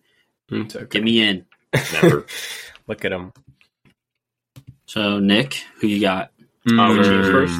[0.51, 0.85] Okay.
[0.89, 1.45] Get me in.
[1.93, 2.25] Never.
[2.87, 3.33] Look at him.
[4.85, 6.31] So Nick, who you got?
[6.69, 7.59] Oh, the first?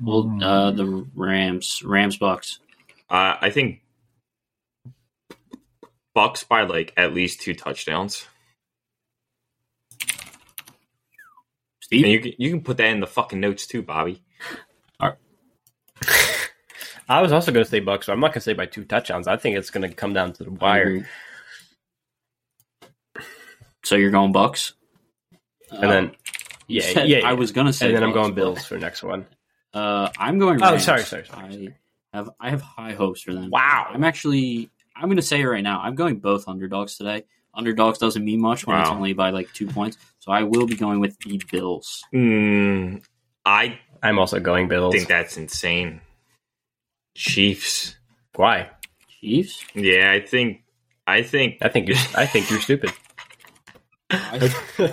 [0.00, 2.58] Well, uh, the Rams, Rams, Bucks.
[3.10, 3.82] uh, I think
[6.14, 8.26] Bucks by like at least two touchdowns.
[11.92, 14.22] Steve, And you can, you can put that in the fucking notes too, Bobby.
[17.08, 18.84] I was also going to say Bucks, but I'm not going to say by two
[18.84, 19.26] touchdowns.
[19.28, 20.82] I think it's going to come down to the I wire.
[20.82, 21.04] agree.
[23.84, 24.74] So you're going Bucks,
[25.70, 26.04] And then,
[26.68, 27.28] You yeah, said- yeah, yeah.
[27.28, 29.26] I was gonna say, and then I'm Bucks, going but, Bills for next one.
[29.74, 30.62] Uh, I'm going.
[30.62, 30.84] Oh, Rams.
[30.84, 31.74] sorry, sorry, sorry.
[32.12, 33.50] I have I have high hopes for them.
[33.50, 33.88] Wow.
[33.90, 35.80] I'm actually I'm going to say it right now.
[35.80, 37.24] I'm going both underdogs today.
[37.54, 40.76] Underdogs doesn't mean much when it's only by like two points, so I will be
[40.76, 42.04] going with the Bills.
[42.14, 43.02] Mm,
[43.44, 44.94] I I'm also going Bills.
[44.94, 46.00] I think that's insane.
[47.16, 47.96] Chiefs.
[48.36, 48.70] Why?
[49.20, 49.64] Chiefs.
[49.74, 50.62] Yeah, I think.
[51.06, 51.58] I think.
[51.60, 51.98] I think you're.
[52.16, 52.92] I think you're stupid.
[54.10, 54.88] I- I think they're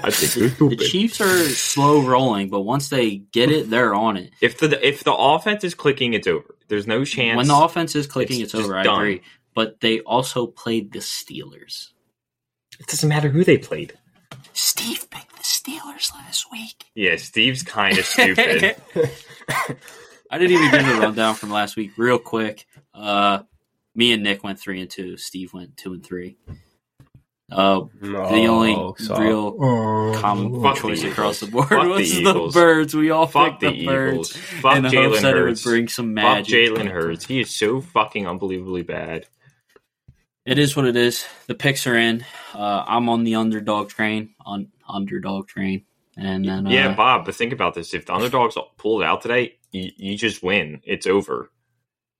[0.49, 0.79] the stupid.
[0.79, 4.31] Chiefs are slow rolling, but once they get it, they're on it.
[4.41, 6.55] If the if the offense is clicking, it's over.
[6.69, 7.35] There's no chance.
[7.37, 8.77] When the offense is clicking, It's it's, just over.
[8.77, 8.95] I done.
[9.01, 9.21] agree.
[9.53, 11.89] But they also played the Steelers.
[12.79, 13.93] it doesn't matter who they played.
[14.59, 16.85] Steve picked the Steelers last week.
[16.95, 18.75] Yeah, Steve's kind of stupid.
[20.31, 22.65] I didn't even give a rundown from last week, real quick.
[22.93, 23.39] Uh,
[23.95, 25.17] me and Nick went three and two.
[25.17, 26.37] Steve went two and three.
[27.51, 28.75] Uh, the only
[29.09, 31.11] real common Fuck choice Eagles.
[31.13, 32.53] across the board Fuck the was the, Eagles.
[32.53, 32.93] birds.
[32.95, 35.49] We all Fuck picked the the, birds Fuck in the hopes Jalen that it would
[35.49, 35.63] Hurts.
[35.63, 36.69] bring some Fuck magic.
[36.73, 37.25] Jalen Hurts.
[37.25, 39.25] He is so fucking unbelievably bad.
[40.45, 41.25] It is what it is.
[41.47, 42.25] The picks are in.
[42.53, 44.33] Uh, I'm on the underdog train.
[44.45, 45.85] On underdog train,
[46.17, 47.93] and then uh, yeah, Bob, but think about this.
[47.93, 50.81] If the underdogs pulled out today, you, you just win.
[50.83, 51.51] It's over.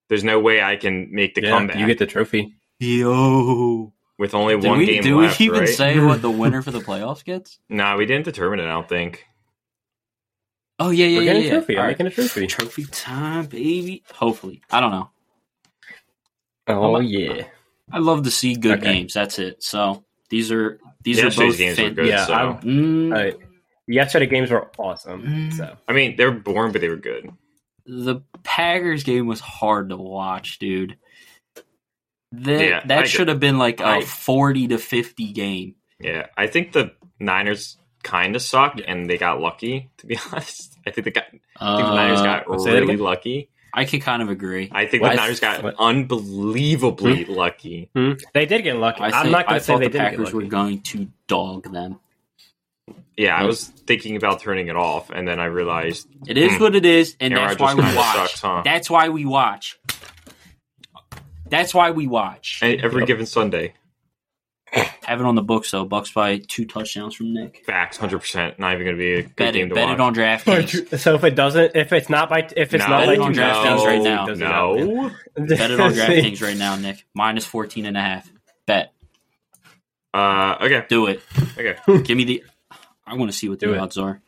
[0.09, 2.55] There's no way I can make the Yeah, comeback you get the trophy.
[2.80, 3.93] yo.
[4.17, 5.70] with only Did one we, game do left, we even right?
[5.70, 7.59] say what the winner for the playoffs gets?
[7.70, 8.65] Nah, we didn't determine it.
[8.65, 9.26] I don't think.
[10.78, 11.47] Oh yeah, yeah, We're yeah, getting yeah.
[11.49, 11.76] a trophy.
[11.76, 11.91] All I'm right.
[11.99, 12.47] making a trophy.
[12.47, 14.03] Trophy time, baby.
[14.13, 15.09] Hopefully, I don't know.
[16.67, 17.43] Oh I'm- yeah.
[17.91, 18.93] I love to see good Okay.
[18.93, 19.13] games.
[19.13, 19.63] That's it.
[19.63, 22.07] So these are these Yesterday's are both games were fan- good.
[22.07, 22.33] Yeah, so.
[22.33, 23.35] I'm- Mm, All right.
[23.87, 25.23] Yesterday games were awesome.
[25.23, 25.53] Mm.
[25.53, 27.31] So I mean, they were boring, but they were good.
[27.85, 30.97] the Packers game was hard to watch, dude.
[32.31, 33.07] That Yeah, that agree.
[33.09, 35.75] should have been like a I- forty to fifty game.
[35.99, 39.89] Yeah, I think the Niners kind of suck, and they got lucky.
[39.97, 41.23] To be honest, I think they got.
[41.59, 43.49] I think the Niners Uh, got say really lucky.
[43.74, 44.70] I can kind of agree.
[44.72, 45.09] I think What?
[45.11, 45.76] the Niners got What?
[45.80, 47.89] unbelievably lucky.
[47.95, 48.13] Hmm?
[48.34, 49.01] they did get lucky.
[49.01, 51.07] I I'm think not going to say they the didn't get Packers were going to
[51.28, 51.99] dog them.
[53.15, 56.63] Yeah, I was thinking about turning it off, and then I realized It is Hmm.
[56.63, 58.15] what it is, and Aaron that's why we watch.
[58.15, 58.61] sucks, huh?
[58.63, 59.78] That's why we watch.
[61.49, 62.59] That's why we watch.
[62.61, 63.07] and every Yep.
[63.07, 63.74] given Sunday,
[64.72, 65.86] Have it on the books though.
[65.86, 67.63] Bucks by two touchdowns from Nick.
[67.65, 68.59] facts, hundred percent.
[68.59, 69.70] Not even going to be a good Bet game it.
[69.70, 69.93] to Bet watch.
[69.95, 70.99] it on DraftKings.
[70.99, 73.15] So if it doesn't, if it's not by, if it's no, not by Bet it
[73.17, 74.26] two on DraftKings touchdowns, right now.
[74.28, 74.88] does not win.
[74.88, 75.09] no.
[75.47, 77.05] Bet it on DraftKings right now, Nick.
[77.15, 78.32] Minus 14 and a half.
[78.67, 78.93] Bet.
[80.13, 81.22] Uh, okay, Do it.
[81.57, 81.78] okay.
[82.03, 82.43] Give me the.
[83.07, 83.80] I want to see what Do the it.
[83.80, 84.22] odds are.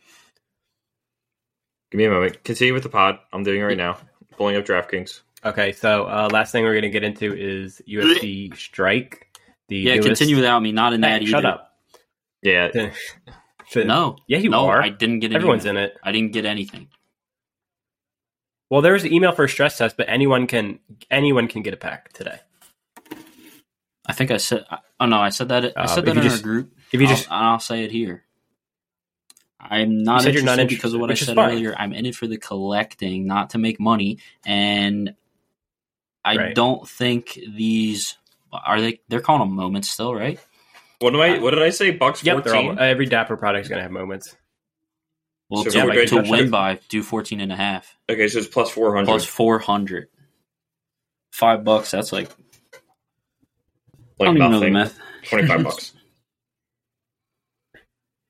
[1.92, 2.42] Give me a moment.
[2.42, 3.18] Continue with the pod.
[3.32, 3.98] I'm doing it right now.
[4.36, 5.20] Pulling up DraftKings.
[5.44, 9.28] Okay, so uh, last thing we're going to get into is UFC Strike.
[9.72, 10.70] The Yeah, newest- continue without me.
[10.72, 11.30] Not in Hey, that either.
[11.30, 11.78] shut up.
[12.42, 12.68] Yeah,
[13.76, 14.16] No.
[14.26, 14.82] Yeah, you no, are.
[14.82, 15.78] I didn't get an Everyone's email.
[15.84, 15.96] in it.
[16.02, 16.88] I didn't get anything.
[18.68, 20.78] Well, there was an email for a stress test, but anyone can
[21.10, 22.38] anyone can get a pack today.
[24.06, 24.64] I think I said.
[25.00, 25.72] Oh no, I said that.
[25.76, 26.72] I said uh, if that you in just- our group.
[26.92, 28.24] If you I'll, just I'll say it here.
[29.58, 31.74] I'm not You interested, you're not because of what I said earlier.
[31.78, 34.18] I'm in it for the collecting, not to make money.
[34.44, 35.14] And
[36.24, 36.54] I Right.
[36.54, 38.18] don't think these
[38.52, 39.00] are they.
[39.08, 40.38] They're calling them moments still, right?
[41.00, 41.38] What do I?
[41.38, 41.90] What did I say?
[41.90, 42.78] Bucks yep, they're all, fourteen.
[42.84, 44.36] every Dapper product is going to have moments.
[45.50, 48.38] Well, So to, we're to to win by do 14 and a half okay, so
[48.38, 49.06] it's plus four hundred.
[49.06, 50.08] plus 400.
[51.30, 51.90] Five bucks.
[51.90, 52.30] That's like
[54.20, 54.98] I don't even know the math.
[55.24, 55.92] Twenty five bucks.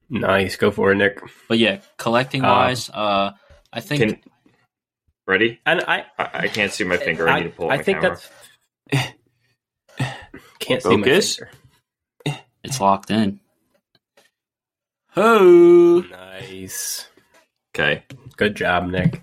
[0.09, 1.20] Nice, go for it, Nick.
[1.49, 3.33] But yeah, collecting Uh, wise, uh,
[3.73, 4.20] I think Can
[5.27, 5.61] ready?
[5.64, 7.29] And I, I, I can't see my finger.
[7.29, 8.18] I, I, need to pull up I my think camera.
[8.91, 9.12] that's
[10.65, 11.37] can't see my Focus.
[11.37, 12.41] finger.
[12.65, 13.41] it's locked in.
[15.17, 17.07] Oh, Nice,
[17.75, 18.05] okay.
[18.37, 19.23] good job, Nick.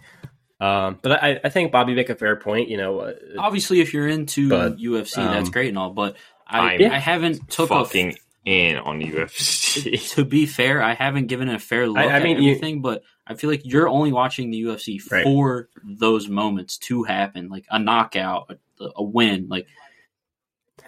[0.60, 2.70] Um, but I, I think Bobby make a fair point.
[2.70, 5.90] You know, uh, Obviously, if you're into But, UFC, that's um, great and all.
[5.92, 6.16] But
[6.46, 10.10] I, I'm I haven't took a Fucking in on UFC.
[10.16, 13.04] to be fair, I haven't given it a fair look I at mean, you- but
[13.26, 15.24] I feel like you're only watching the UFC Right.
[15.24, 19.48] for those moments to happen, like a knockout, a, a win.
[19.50, 19.66] Like,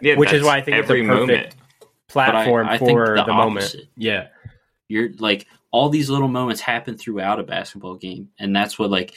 [0.02, 1.56] yeah, Which is why I think it's a every perfect- moment.
[2.08, 3.76] platform I think for the the, moment.
[3.95, 4.28] Yeah,
[4.88, 9.14] you're like all these little moments happen throughout a basketball game, and that's what like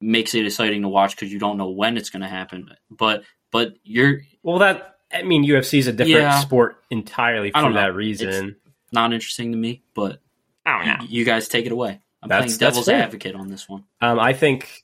[0.00, 2.70] makes it exciting to watch because you don't know when it's going to happen.
[2.90, 6.40] But but you're well, that I mean, UFC is a different Yeah.
[6.40, 7.80] sport entirely I for don't know.
[7.82, 8.56] that reason.
[8.92, 9.82] not interesting to me.
[9.94, 10.20] But
[10.66, 11.06] I don't know.
[11.08, 12.00] you guys take it away.
[12.22, 13.84] I'm That's- playing devil's advocate on this one.
[14.00, 14.82] Um, I think,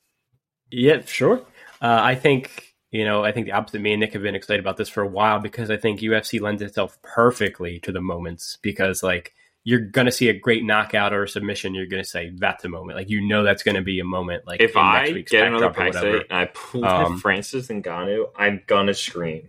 [0.70, 1.38] yeah, sure.
[1.82, 3.80] Uh, I think you know, I think the opposite.
[3.80, 6.40] Me and Nick have been excited about this for a while because I think UFC
[6.40, 9.34] lends itself perfectly to the moments because like
[9.64, 12.96] you're gonna see a great knockout or a submission, you're gonna say that's a moment.
[12.96, 14.46] Like you know that's gonna be a moment.
[14.46, 19.48] Like If I get another pack and I pull Um, Francis Ngannou, I'm gonna scream.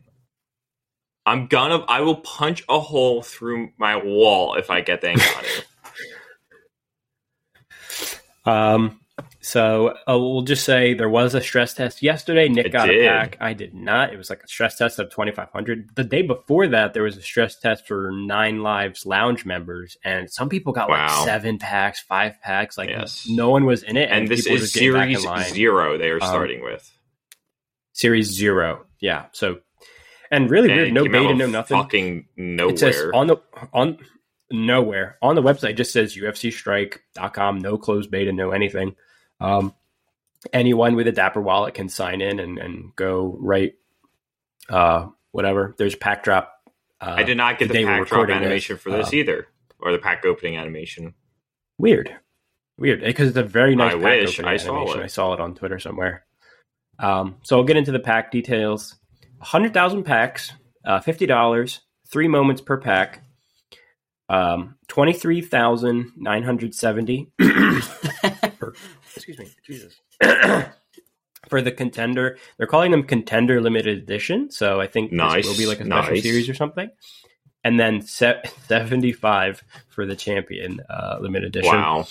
[1.27, 1.85] I'm gonna.
[1.87, 5.63] I will punch a hole through my wall if I get the Ngannou.
[8.47, 8.99] Um,
[9.45, 12.49] So uh, we'll just say there was a stress test yesterday.
[12.49, 13.05] Nick It got did.
[13.05, 13.37] a pack.
[13.39, 14.11] I did not.
[14.11, 15.91] It was like a stress test of 2,500.
[15.95, 20.31] The day before that, there was a stress test for Nine Lives Lounge members, and
[20.31, 22.75] some people got like seven packs, five packs.
[22.75, 23.27] Like Yes.
[23.29, 25.53] no one was in it, And this people were is just getting back in series
[25.53, 26.91] zero they are Um, starting with.
[27.93, 28.85] Series zero.
[28.99, 29.25] Yeah.
[29.33, 29.59] So,
[30.31, 30.93] and really And weird.
[30.93, 31.77] No beta, no nothing.
[31.77, 32.73] Fucking nowhere.
[32.73, 33.37] It says on the
[33.73, 33.99] on
[34.49, 35.69] nowhere on the website.
[35.71, 37.59] It just says UFCStrike.com.
[37.59, 38.31] No closed beta.
[38.31, 38.95] No anything.
[39.39, 39.73] Um,
[40.53, 43.73] anyone with a Dapper wallet can sign in and, and go right.
[44.69, 45.75] Uh, whatever.
[45.77, 46.51] There's pack drop.
[47.01, 49.15] Uh, I did not get the day we're pack drop animation this, for this um,
[49.15, 49.47] either,
[49.79, 51.13] or the pack opening animation.
[51.77, 52.15] Weird,
[52.77, 53.01] weird.
[53.01, 53.93] Because it's a very nice.
[53.93, 55.01] I pack wish opening I saw animation.
[55.01, 55.03] it.
[55.03, 56.25] I saw it on Twitter somewhere.
[56.97, 58.95] Um, so I'll get into the pack details.
[59.41, 60.53] Hundred thousand packs,
[60.85, 63.21] uh, fifty dollars, three moments per pack.
[64.29, 67.31] Um, twenty three thousand nine hundred seventy.
[69.15, 69.95] Excuse me, Jesus.
[71.49, 74.49] For the contender, they're calling them contender limited edition.
[74.49, 76.23] So I think Nice, this will be like a special nice.
[76.23, 76.89] series or something.
[77.63, 81.73] And then se- seventy five for the champion uh, limited edition.
[81.75, 82.07] Wow.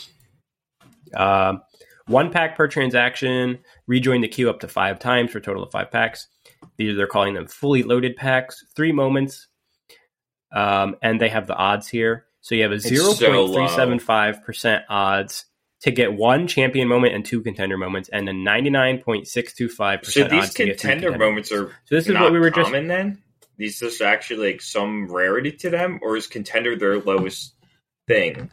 [1.17, 1.63] Um,
[2.07, 3.59] one pack per transaction.
[3.87, 6.29] Rejoin the queue up to five times for a total of five packs.
[6.77, 8.65] These they're calling them fully loaded packs.
[8.77, 9.49] Three moments,
[10.53, 12.27] um, and they have the odds here.
[12.41, 15.47] So you have a zero point three seven five percent odds
[15.85, 19.53] to get one champion moment and two contender moments, and a ninety nine point six
[19.53, 20.30] two five percent.
[20.30, 22.49] So these odds to get contender contender moments are So this is what we were
[22.49, 23.22] just common then?
[23.59, 27.53] These just actually like some rarity to them, or is contender their lowest
[28.09, 28.51] thing?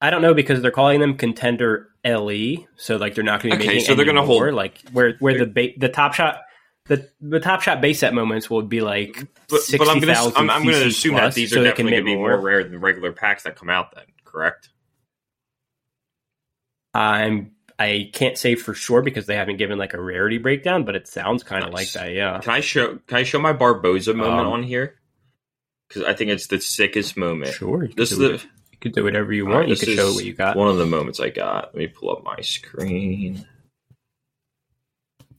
[0.00, 3.58] I don't know because they're calling them contender LE, so like they're not going to
[3.58, 6.14] be Okay, making so they're gonna more, hold- like where where the ba- the top
[6.14, 6.40] shot
[6.86, 9.16] the the top shot base set moments will be like
[9.50, 10.32] But, but I'm sixty gonna.
[10.34, 12.64] I'm, I'm gonna assume that these so are can definitely make gonna be more rare
[12.64, 13.94] than regular packs that come out.
[13.94, 14.70] Then correct?
[16.96, 20.96] I'm I can't say for sure because they haven't given like a rarity breakdown, but
[20.96, 21.94] it sounds kind of Nice.
[21.94, 22.12] like that.
[22.14, 22.38] Yeah.
[22.40, 24.94] Can I show Can I show my Barboza moment Um, on here?
[25.88, 27.52] Because I think it's the sickest moment.
[27.54, 27.84] Sure.
[27.84, 29.56] You This is the it- you could do whatever you want.
[29.60, 30.56] right, you could show what you got.
[30.56, 31.66] One of the moments I got.
[31.66, 33.46] Let me pull up my screen.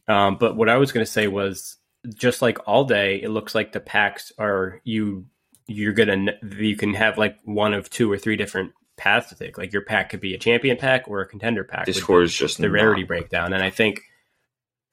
[0.07, 1.77] Um, but what I was going to say was
[2.15, 5.25] just like all day, it looks like the packs are you
[5.67, 9.57] you're gonna you can have like one of two or three different paths to take.
[9.57, 11.85] Like your pack could be a champion pack or a contender pack.
[11.87, 14.01] with Discord is just the rarity breakdown, and I think.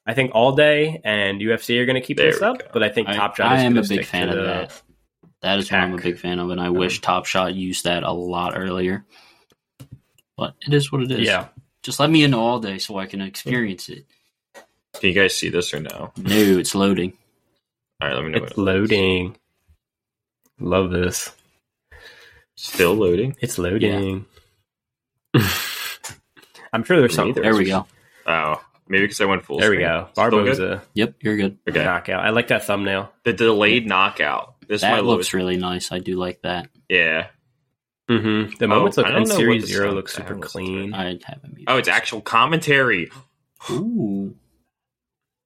[0.06, 2.66] I think all day and UFC are going to keep There this up, go.
[2.74, 4.82] but I think I, Top Shot I is am a big fan of that.
[5.40, 8.02] That is what I'm a big fan of, and I wish Top Shot used that
[8.02, 9.06] a lot earlier.
[10.36, 11.20] But it is what it is.
[11.26, 11.46] Yeah,
[11.82, 14.04] Just let me in all day so I can experience it.
[14.92, 16.12] Can you guys see this or no?
[16.18, 17.14] No, it's loading.
[18.02, 18.44] All right, let me know.
[18.44, 18.90] it's when it loads.
[18.90, 19.36] loading.
[20.60, 21.30] Love this.
[22.56, 23.36] Still loading.
[23.40, 24.26] It's loading.
[26.72, 27.42] I'm sure there's something.
[27.42, 27.86] There we go.
[28.26, 29.58] Oh, maybe because I went full.
[29.58, 30.08] There we go.
[30.12, 30.44] Still good?
[30.44, 31.58] Barboza Yep, you're good.
[31.68, 31.84] Okay.
[31.84, 32.24] knockout.
[32.24, 33.12] I like that thumbnail.
[33.24, 34.54] The delayed knockout.
[34.66, 35.18] This is my That lowest.
[35.18, 35.92] looks really nice.
[35.92, 36.68] I do like that.
[36.88, 37.28] Yeah.
[38.10, 38.56] Mm-hmm.
[38.58, 40.12] The Oh, moments look I don't in know what Series the Zero sound- look I
[40.12, 40.76] super haven't listened to it.
[40.80, 40.94] clean.
[40.94, 41.58] I haven't.
[41.66, 41.96] Oh, it's myself.
[42.02, 43.10] actual commentary.
[43.70, 44.34] Ooh.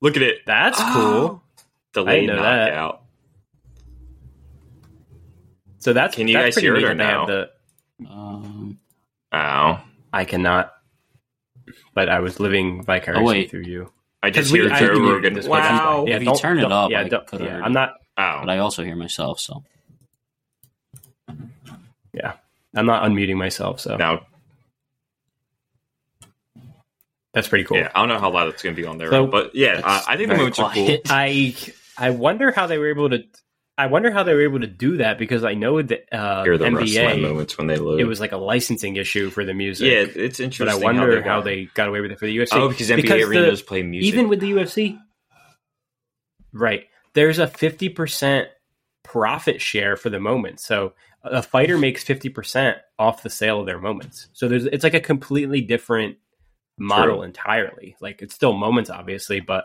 [0.01, 0.39] Look at it.
[0.47, 1.43] That's cool.
[1.95, 3.01] Delayed know that.
[5.79, 5.83] Knockout.
[5.85, 7.47] So that's Can you that's guys hear it or that they have no?
[8.01, 8.79] The, Um,
[9.33, 9.81] Oh,
[10.13, 10.73] I cannot,
[11.95, 13.51] but I was living vicariously Oh, wait.
[13.51, 13.93] through you.
[14.23, 15.35] I just hear I Joe Rogan.
[15.35, 16.07] this Wow.
[16.09, 17.95] Yeah, If you turn it up, yeah, I don't- could've yeah, heard I'm not.
[18.17, 19.63] Oh, but I also hear myself, so
[22.13, 22.33] Yeah,
[22.75, 23.81] I'm not unmuting myself.
[23.81, 24.27] So now,
[27.33, 27.77] that's pretty cool.
[27.77, 29.81] yeah, I don't know how loud it's going to be on there, So- but yeah,
[29.85, 30.97] uh, I think the very moments are cool.
[31.11, 31.55] I
[31.97, 33.25] I wonder how they were able to.
[33.79, 36.59] I wonder how they were able to do that because I know that uh, Hear
[36.59, 38.01] the NBA moments when they load.
[38.01, 39.87] it was like a licensing issue for the music.
[39.87, 40.67] yeah, it's interesting.
[40.67, 42.49] but I wonder they how they got away with it for the UFC.
[42.53, 44.13] Oh, because NBA Because the- arenas play music.
[44.13, 44.99] even with the UFC,
[46.53, 46.85] right?
[47.15, 48.49] There's a fifty percent
[49.05, 50.61] profit share for the moment.
[50.61, 54.29] So a fighter makes fifty percent off the sale of their moments.
[54.33, 56.17] So there's it's like a completely different
[56.79, 57.23] model True.
[57.23, 57.97] entirely.
[58.01, 59.65] Like it's still moments, obviously, but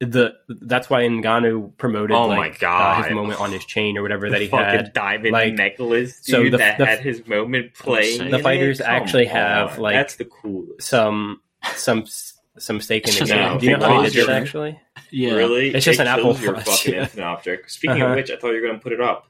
[0.00, 3.04] the that's why Ngannou promoted Oh my like uh, God.
[3.04, 4.92] his moment on his chain or whatever the that he fucking had.
[4.94, 8.30] diamond like- necklace, dude, so the- that the- had his moment playing.
[8.30, 8.84] The fighters it?
[8.84, 9.80] Come actually have, on.
[9.80, 10.88] like, that's the coolest.
[10.88, 11.42] Some
[11.74, 12.04] some
[12.58, 13.58] some stake in It's the just game.
[13.58, 14.12] Do you know Apple how they Watch.
[14.14, 14.80] did that actually?
[15.10, 15.32] yeah.
[15.34, 17.00] Really, It's just It an Apple kills Your Watch, fucking yeah.
[17.02, 17.70] infinite object.
[17.70, 18.10] Speaking Uh-huh.
[18.12, 19.26] of which, I thought you were going to put it up.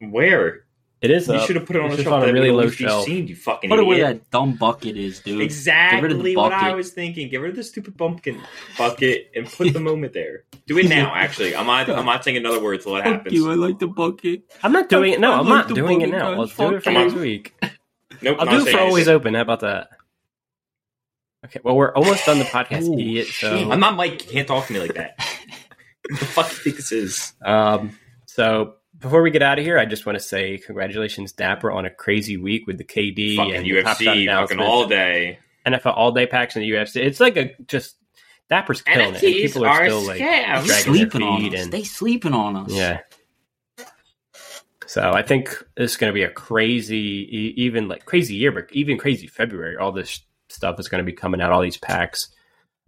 [0.00, 0.64] Where
[1.02, 1.28] It is.
[1.28, 1.46] you up.
[1.46, 2.62] should have put it on It's a just shelf on a that really would low
[2.64, 3.04] always shelf.
[3.06, 3.26] seen.
[3.26, 4.22] You fucking Put it where idiot.
[4.24, 5.38] that dumb bucket is, dude.
[5.38, 7.30] Get rid of the Exactly what I was thinking.
[7.30, 8.38] Get rid of the stupid pumpkin
[8.76, 10.44] bucket and put the moment there.
[10.66, 11.14] Do it now.
[11.16, 11.88] Actually, I'm not.
[11.88, 13.34] I'm not saying another word till it Fuck happens.
[13.34, 13.50] you.
[13.50, 14.42] I like the bucket.
[14.62, 15.20] I'm not doing it.
[15.20, 16.34] No, I I'm like not doing it now.
[16.34, 16.38] guys.
[16.38, 17.20] Let's do it for Fuck next you.
[17.20, 17.54] week.
[18.22, 18.36] Nope.
[18.38, 19.32] I'll not do it saying for always open.
[19.32, 19.88] How about that?
[21.46, 23.28] Okay, well, we're almost done the podcast, Ooh, idiot.
[23.28, 23.70] So.
[23.70, 24.26] I'm not Mike.
[24.26, 25.16] You can't talk to me like that.
[26.10, 27.32] the fuck do you think this is?
[27.42, 31.70] um, so before we get out of here, I just want to say congratulations, Dapper,
[31.72, 34.86] on a crazy week with the KD Fucking and the Top Shot UFC, fucking all
[34.86, 35.38] day.
[35.66, 36.96] NFL all day packs in the UFC.
[36.96, 37.96] It's like a just
[38.48, 39.22] Dapper's killing it.
[39.22, 41.62] And people are still like They dragging their sleeping on feet us.
[41.62, 42.72] and They sleeping on us.
[42.72, 43.00] yeah.
[44.86, 46.96] So I think this is going to be a crazy,
[47.30, 49.76] e- even like crazy year, but even crazy February.
[49.76, 51.52] All this stuff is going to be coming out.
[51.52, 52.28] All these packs.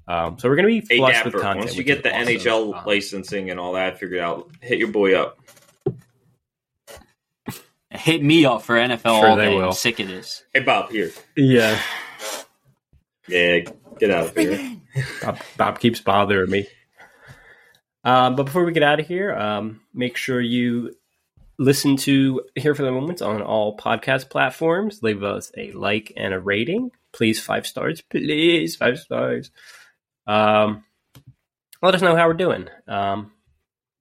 [0.09, 1.67] Um, so we're going to be Hey, flush Dapper, with content.
[1.67, 2.27] once you get the awesome.
[2.27, 5.39] NHL Um, licensing and all that figured out, hit your boy up.
[7.95, 9.55] Hit me up for NFL Sure all day.
[9.55, 9.67] will.
[9.67, 10.45] I'm sick of this.
[10.53, 11.11] Hey, Bob, here.
[11.37, 11.79] yeah,
[13.29, 13.61] Yeah,
[13.99, 14.77] get out of here.
[15.23, 16.67] Bob, Bob keeps bothering me.
[18.05, 20.95] Um, but before we get out of here, um, make sure you
[21.59, 25.03] listen to Here for the Moments on all podcast platforms.
[25.03, 26.91] Leave us a like and a rating.
[27.13, 28.01] Please, five stars.
[28.01, 29.51] Please, five stars.
[30.27, 30.85] Um,
[31.83, 32.69] let us know how we're doing.
[32.89, 33.32] Um,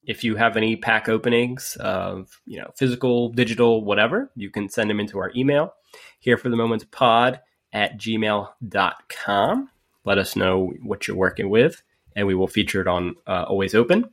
[0.04, 4.90] if you have any pack openings of you know physical, digital, whatever, you can send
[4.90, 5.74] them into our email
[6.20, 7.40] here for the moment pod
[7.74, 9.70] at gmail.com.
[10.04, 11.82] Let us know what you're working with,
[12.16, 14.10] and we will feature it on uh, Always Open.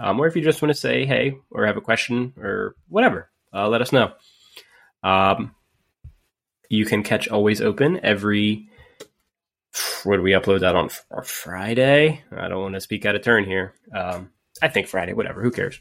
[0.00, 3.30] Um, or if you just want to say hey or have a question or whatever,
[3.52, 4.12] uh, let us know.
[5.02, 5.54] Um,
[6.68, 8.68] you can catch Always Open every.
[10.04, 12.22] What do we upload that on Fr- Friday?
[12.36, 13.74] I don't want to speak out of turn here.
[13.94, 14.30] Um,
[14.62, 15.42] I think Friday, whatever.
[15.42, 15.80] Who cares?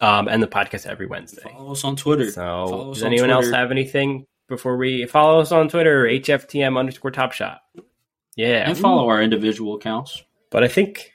[0.00, 1.42] Um, and the podcast every Wednesday.
[1.42, 2.30] Follow us on Twitter.
[2.30, 6.04] So, Follow does on anyone else have anything before we follow us on Twitter?
[6.04, 7.60] HFTM underscore Top Shot.
[8.36, 10.22] Yeah, And follow our individual accounts.
[10.50, 11.12] But I think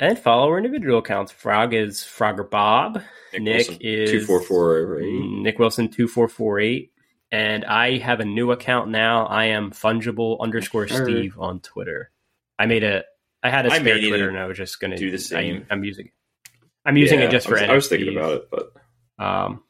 [0.00, 1.30] and follow our individual accounts.
[1.30, 3.00] Frog is Frogger Bob.
[3.38, 5.20] Nick is- two four four eight.
[5.24, 6.90] Nick Wilson two four four eight.
[7.30, 9.26] And I have a new account now.
[9.26, 12.10] I am fungible underscore Steve on Twitter.
[12.58, 13.04] I made a
[13.44, 15.18] I had a I spare made it Twitter and I was just gonna do the
[15.18, 15.66] same.
[15.70, 16.12] I, am using it.
[16.84, 18.72] I'm using it just for I was thinking about it, but
[19.22, 19.62] Um,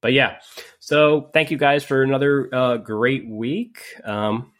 [0.00, 0.38] but yeah,
[0.80, 3.82] so thank you guys for another uh, great week.
[4.02, 4.52] Um,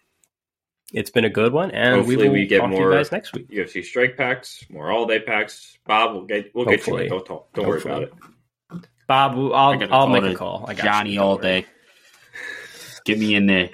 [0.92, 2.96] it's been a good one, and Hopefully we will we get talk to more- you
[2.98, 3.48] guys next week.
[3.50, 5.78] UFC strike packs, more all day packs.
[5.86, 7.08] Bob, we'll get we'll get you.
[7.08, 7.52] Don't talk.
[7.54, 8.12] Don't worry about it.
[9.08, 10.64] Bob, I'll, I I'll make a call.
[10.68, 11.22] I got Johnny you.
[11.22, 11.64] All day.
[13.04, 13.70] Get me in there.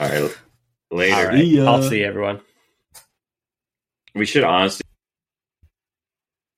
[0.00, 0.36] All right,
[0.90, 1.14] later.
[1.14, 1.72] All right, See ya.
[1.72, 2.40] I'll see everyone.
[4.14, 4.82] We should honestly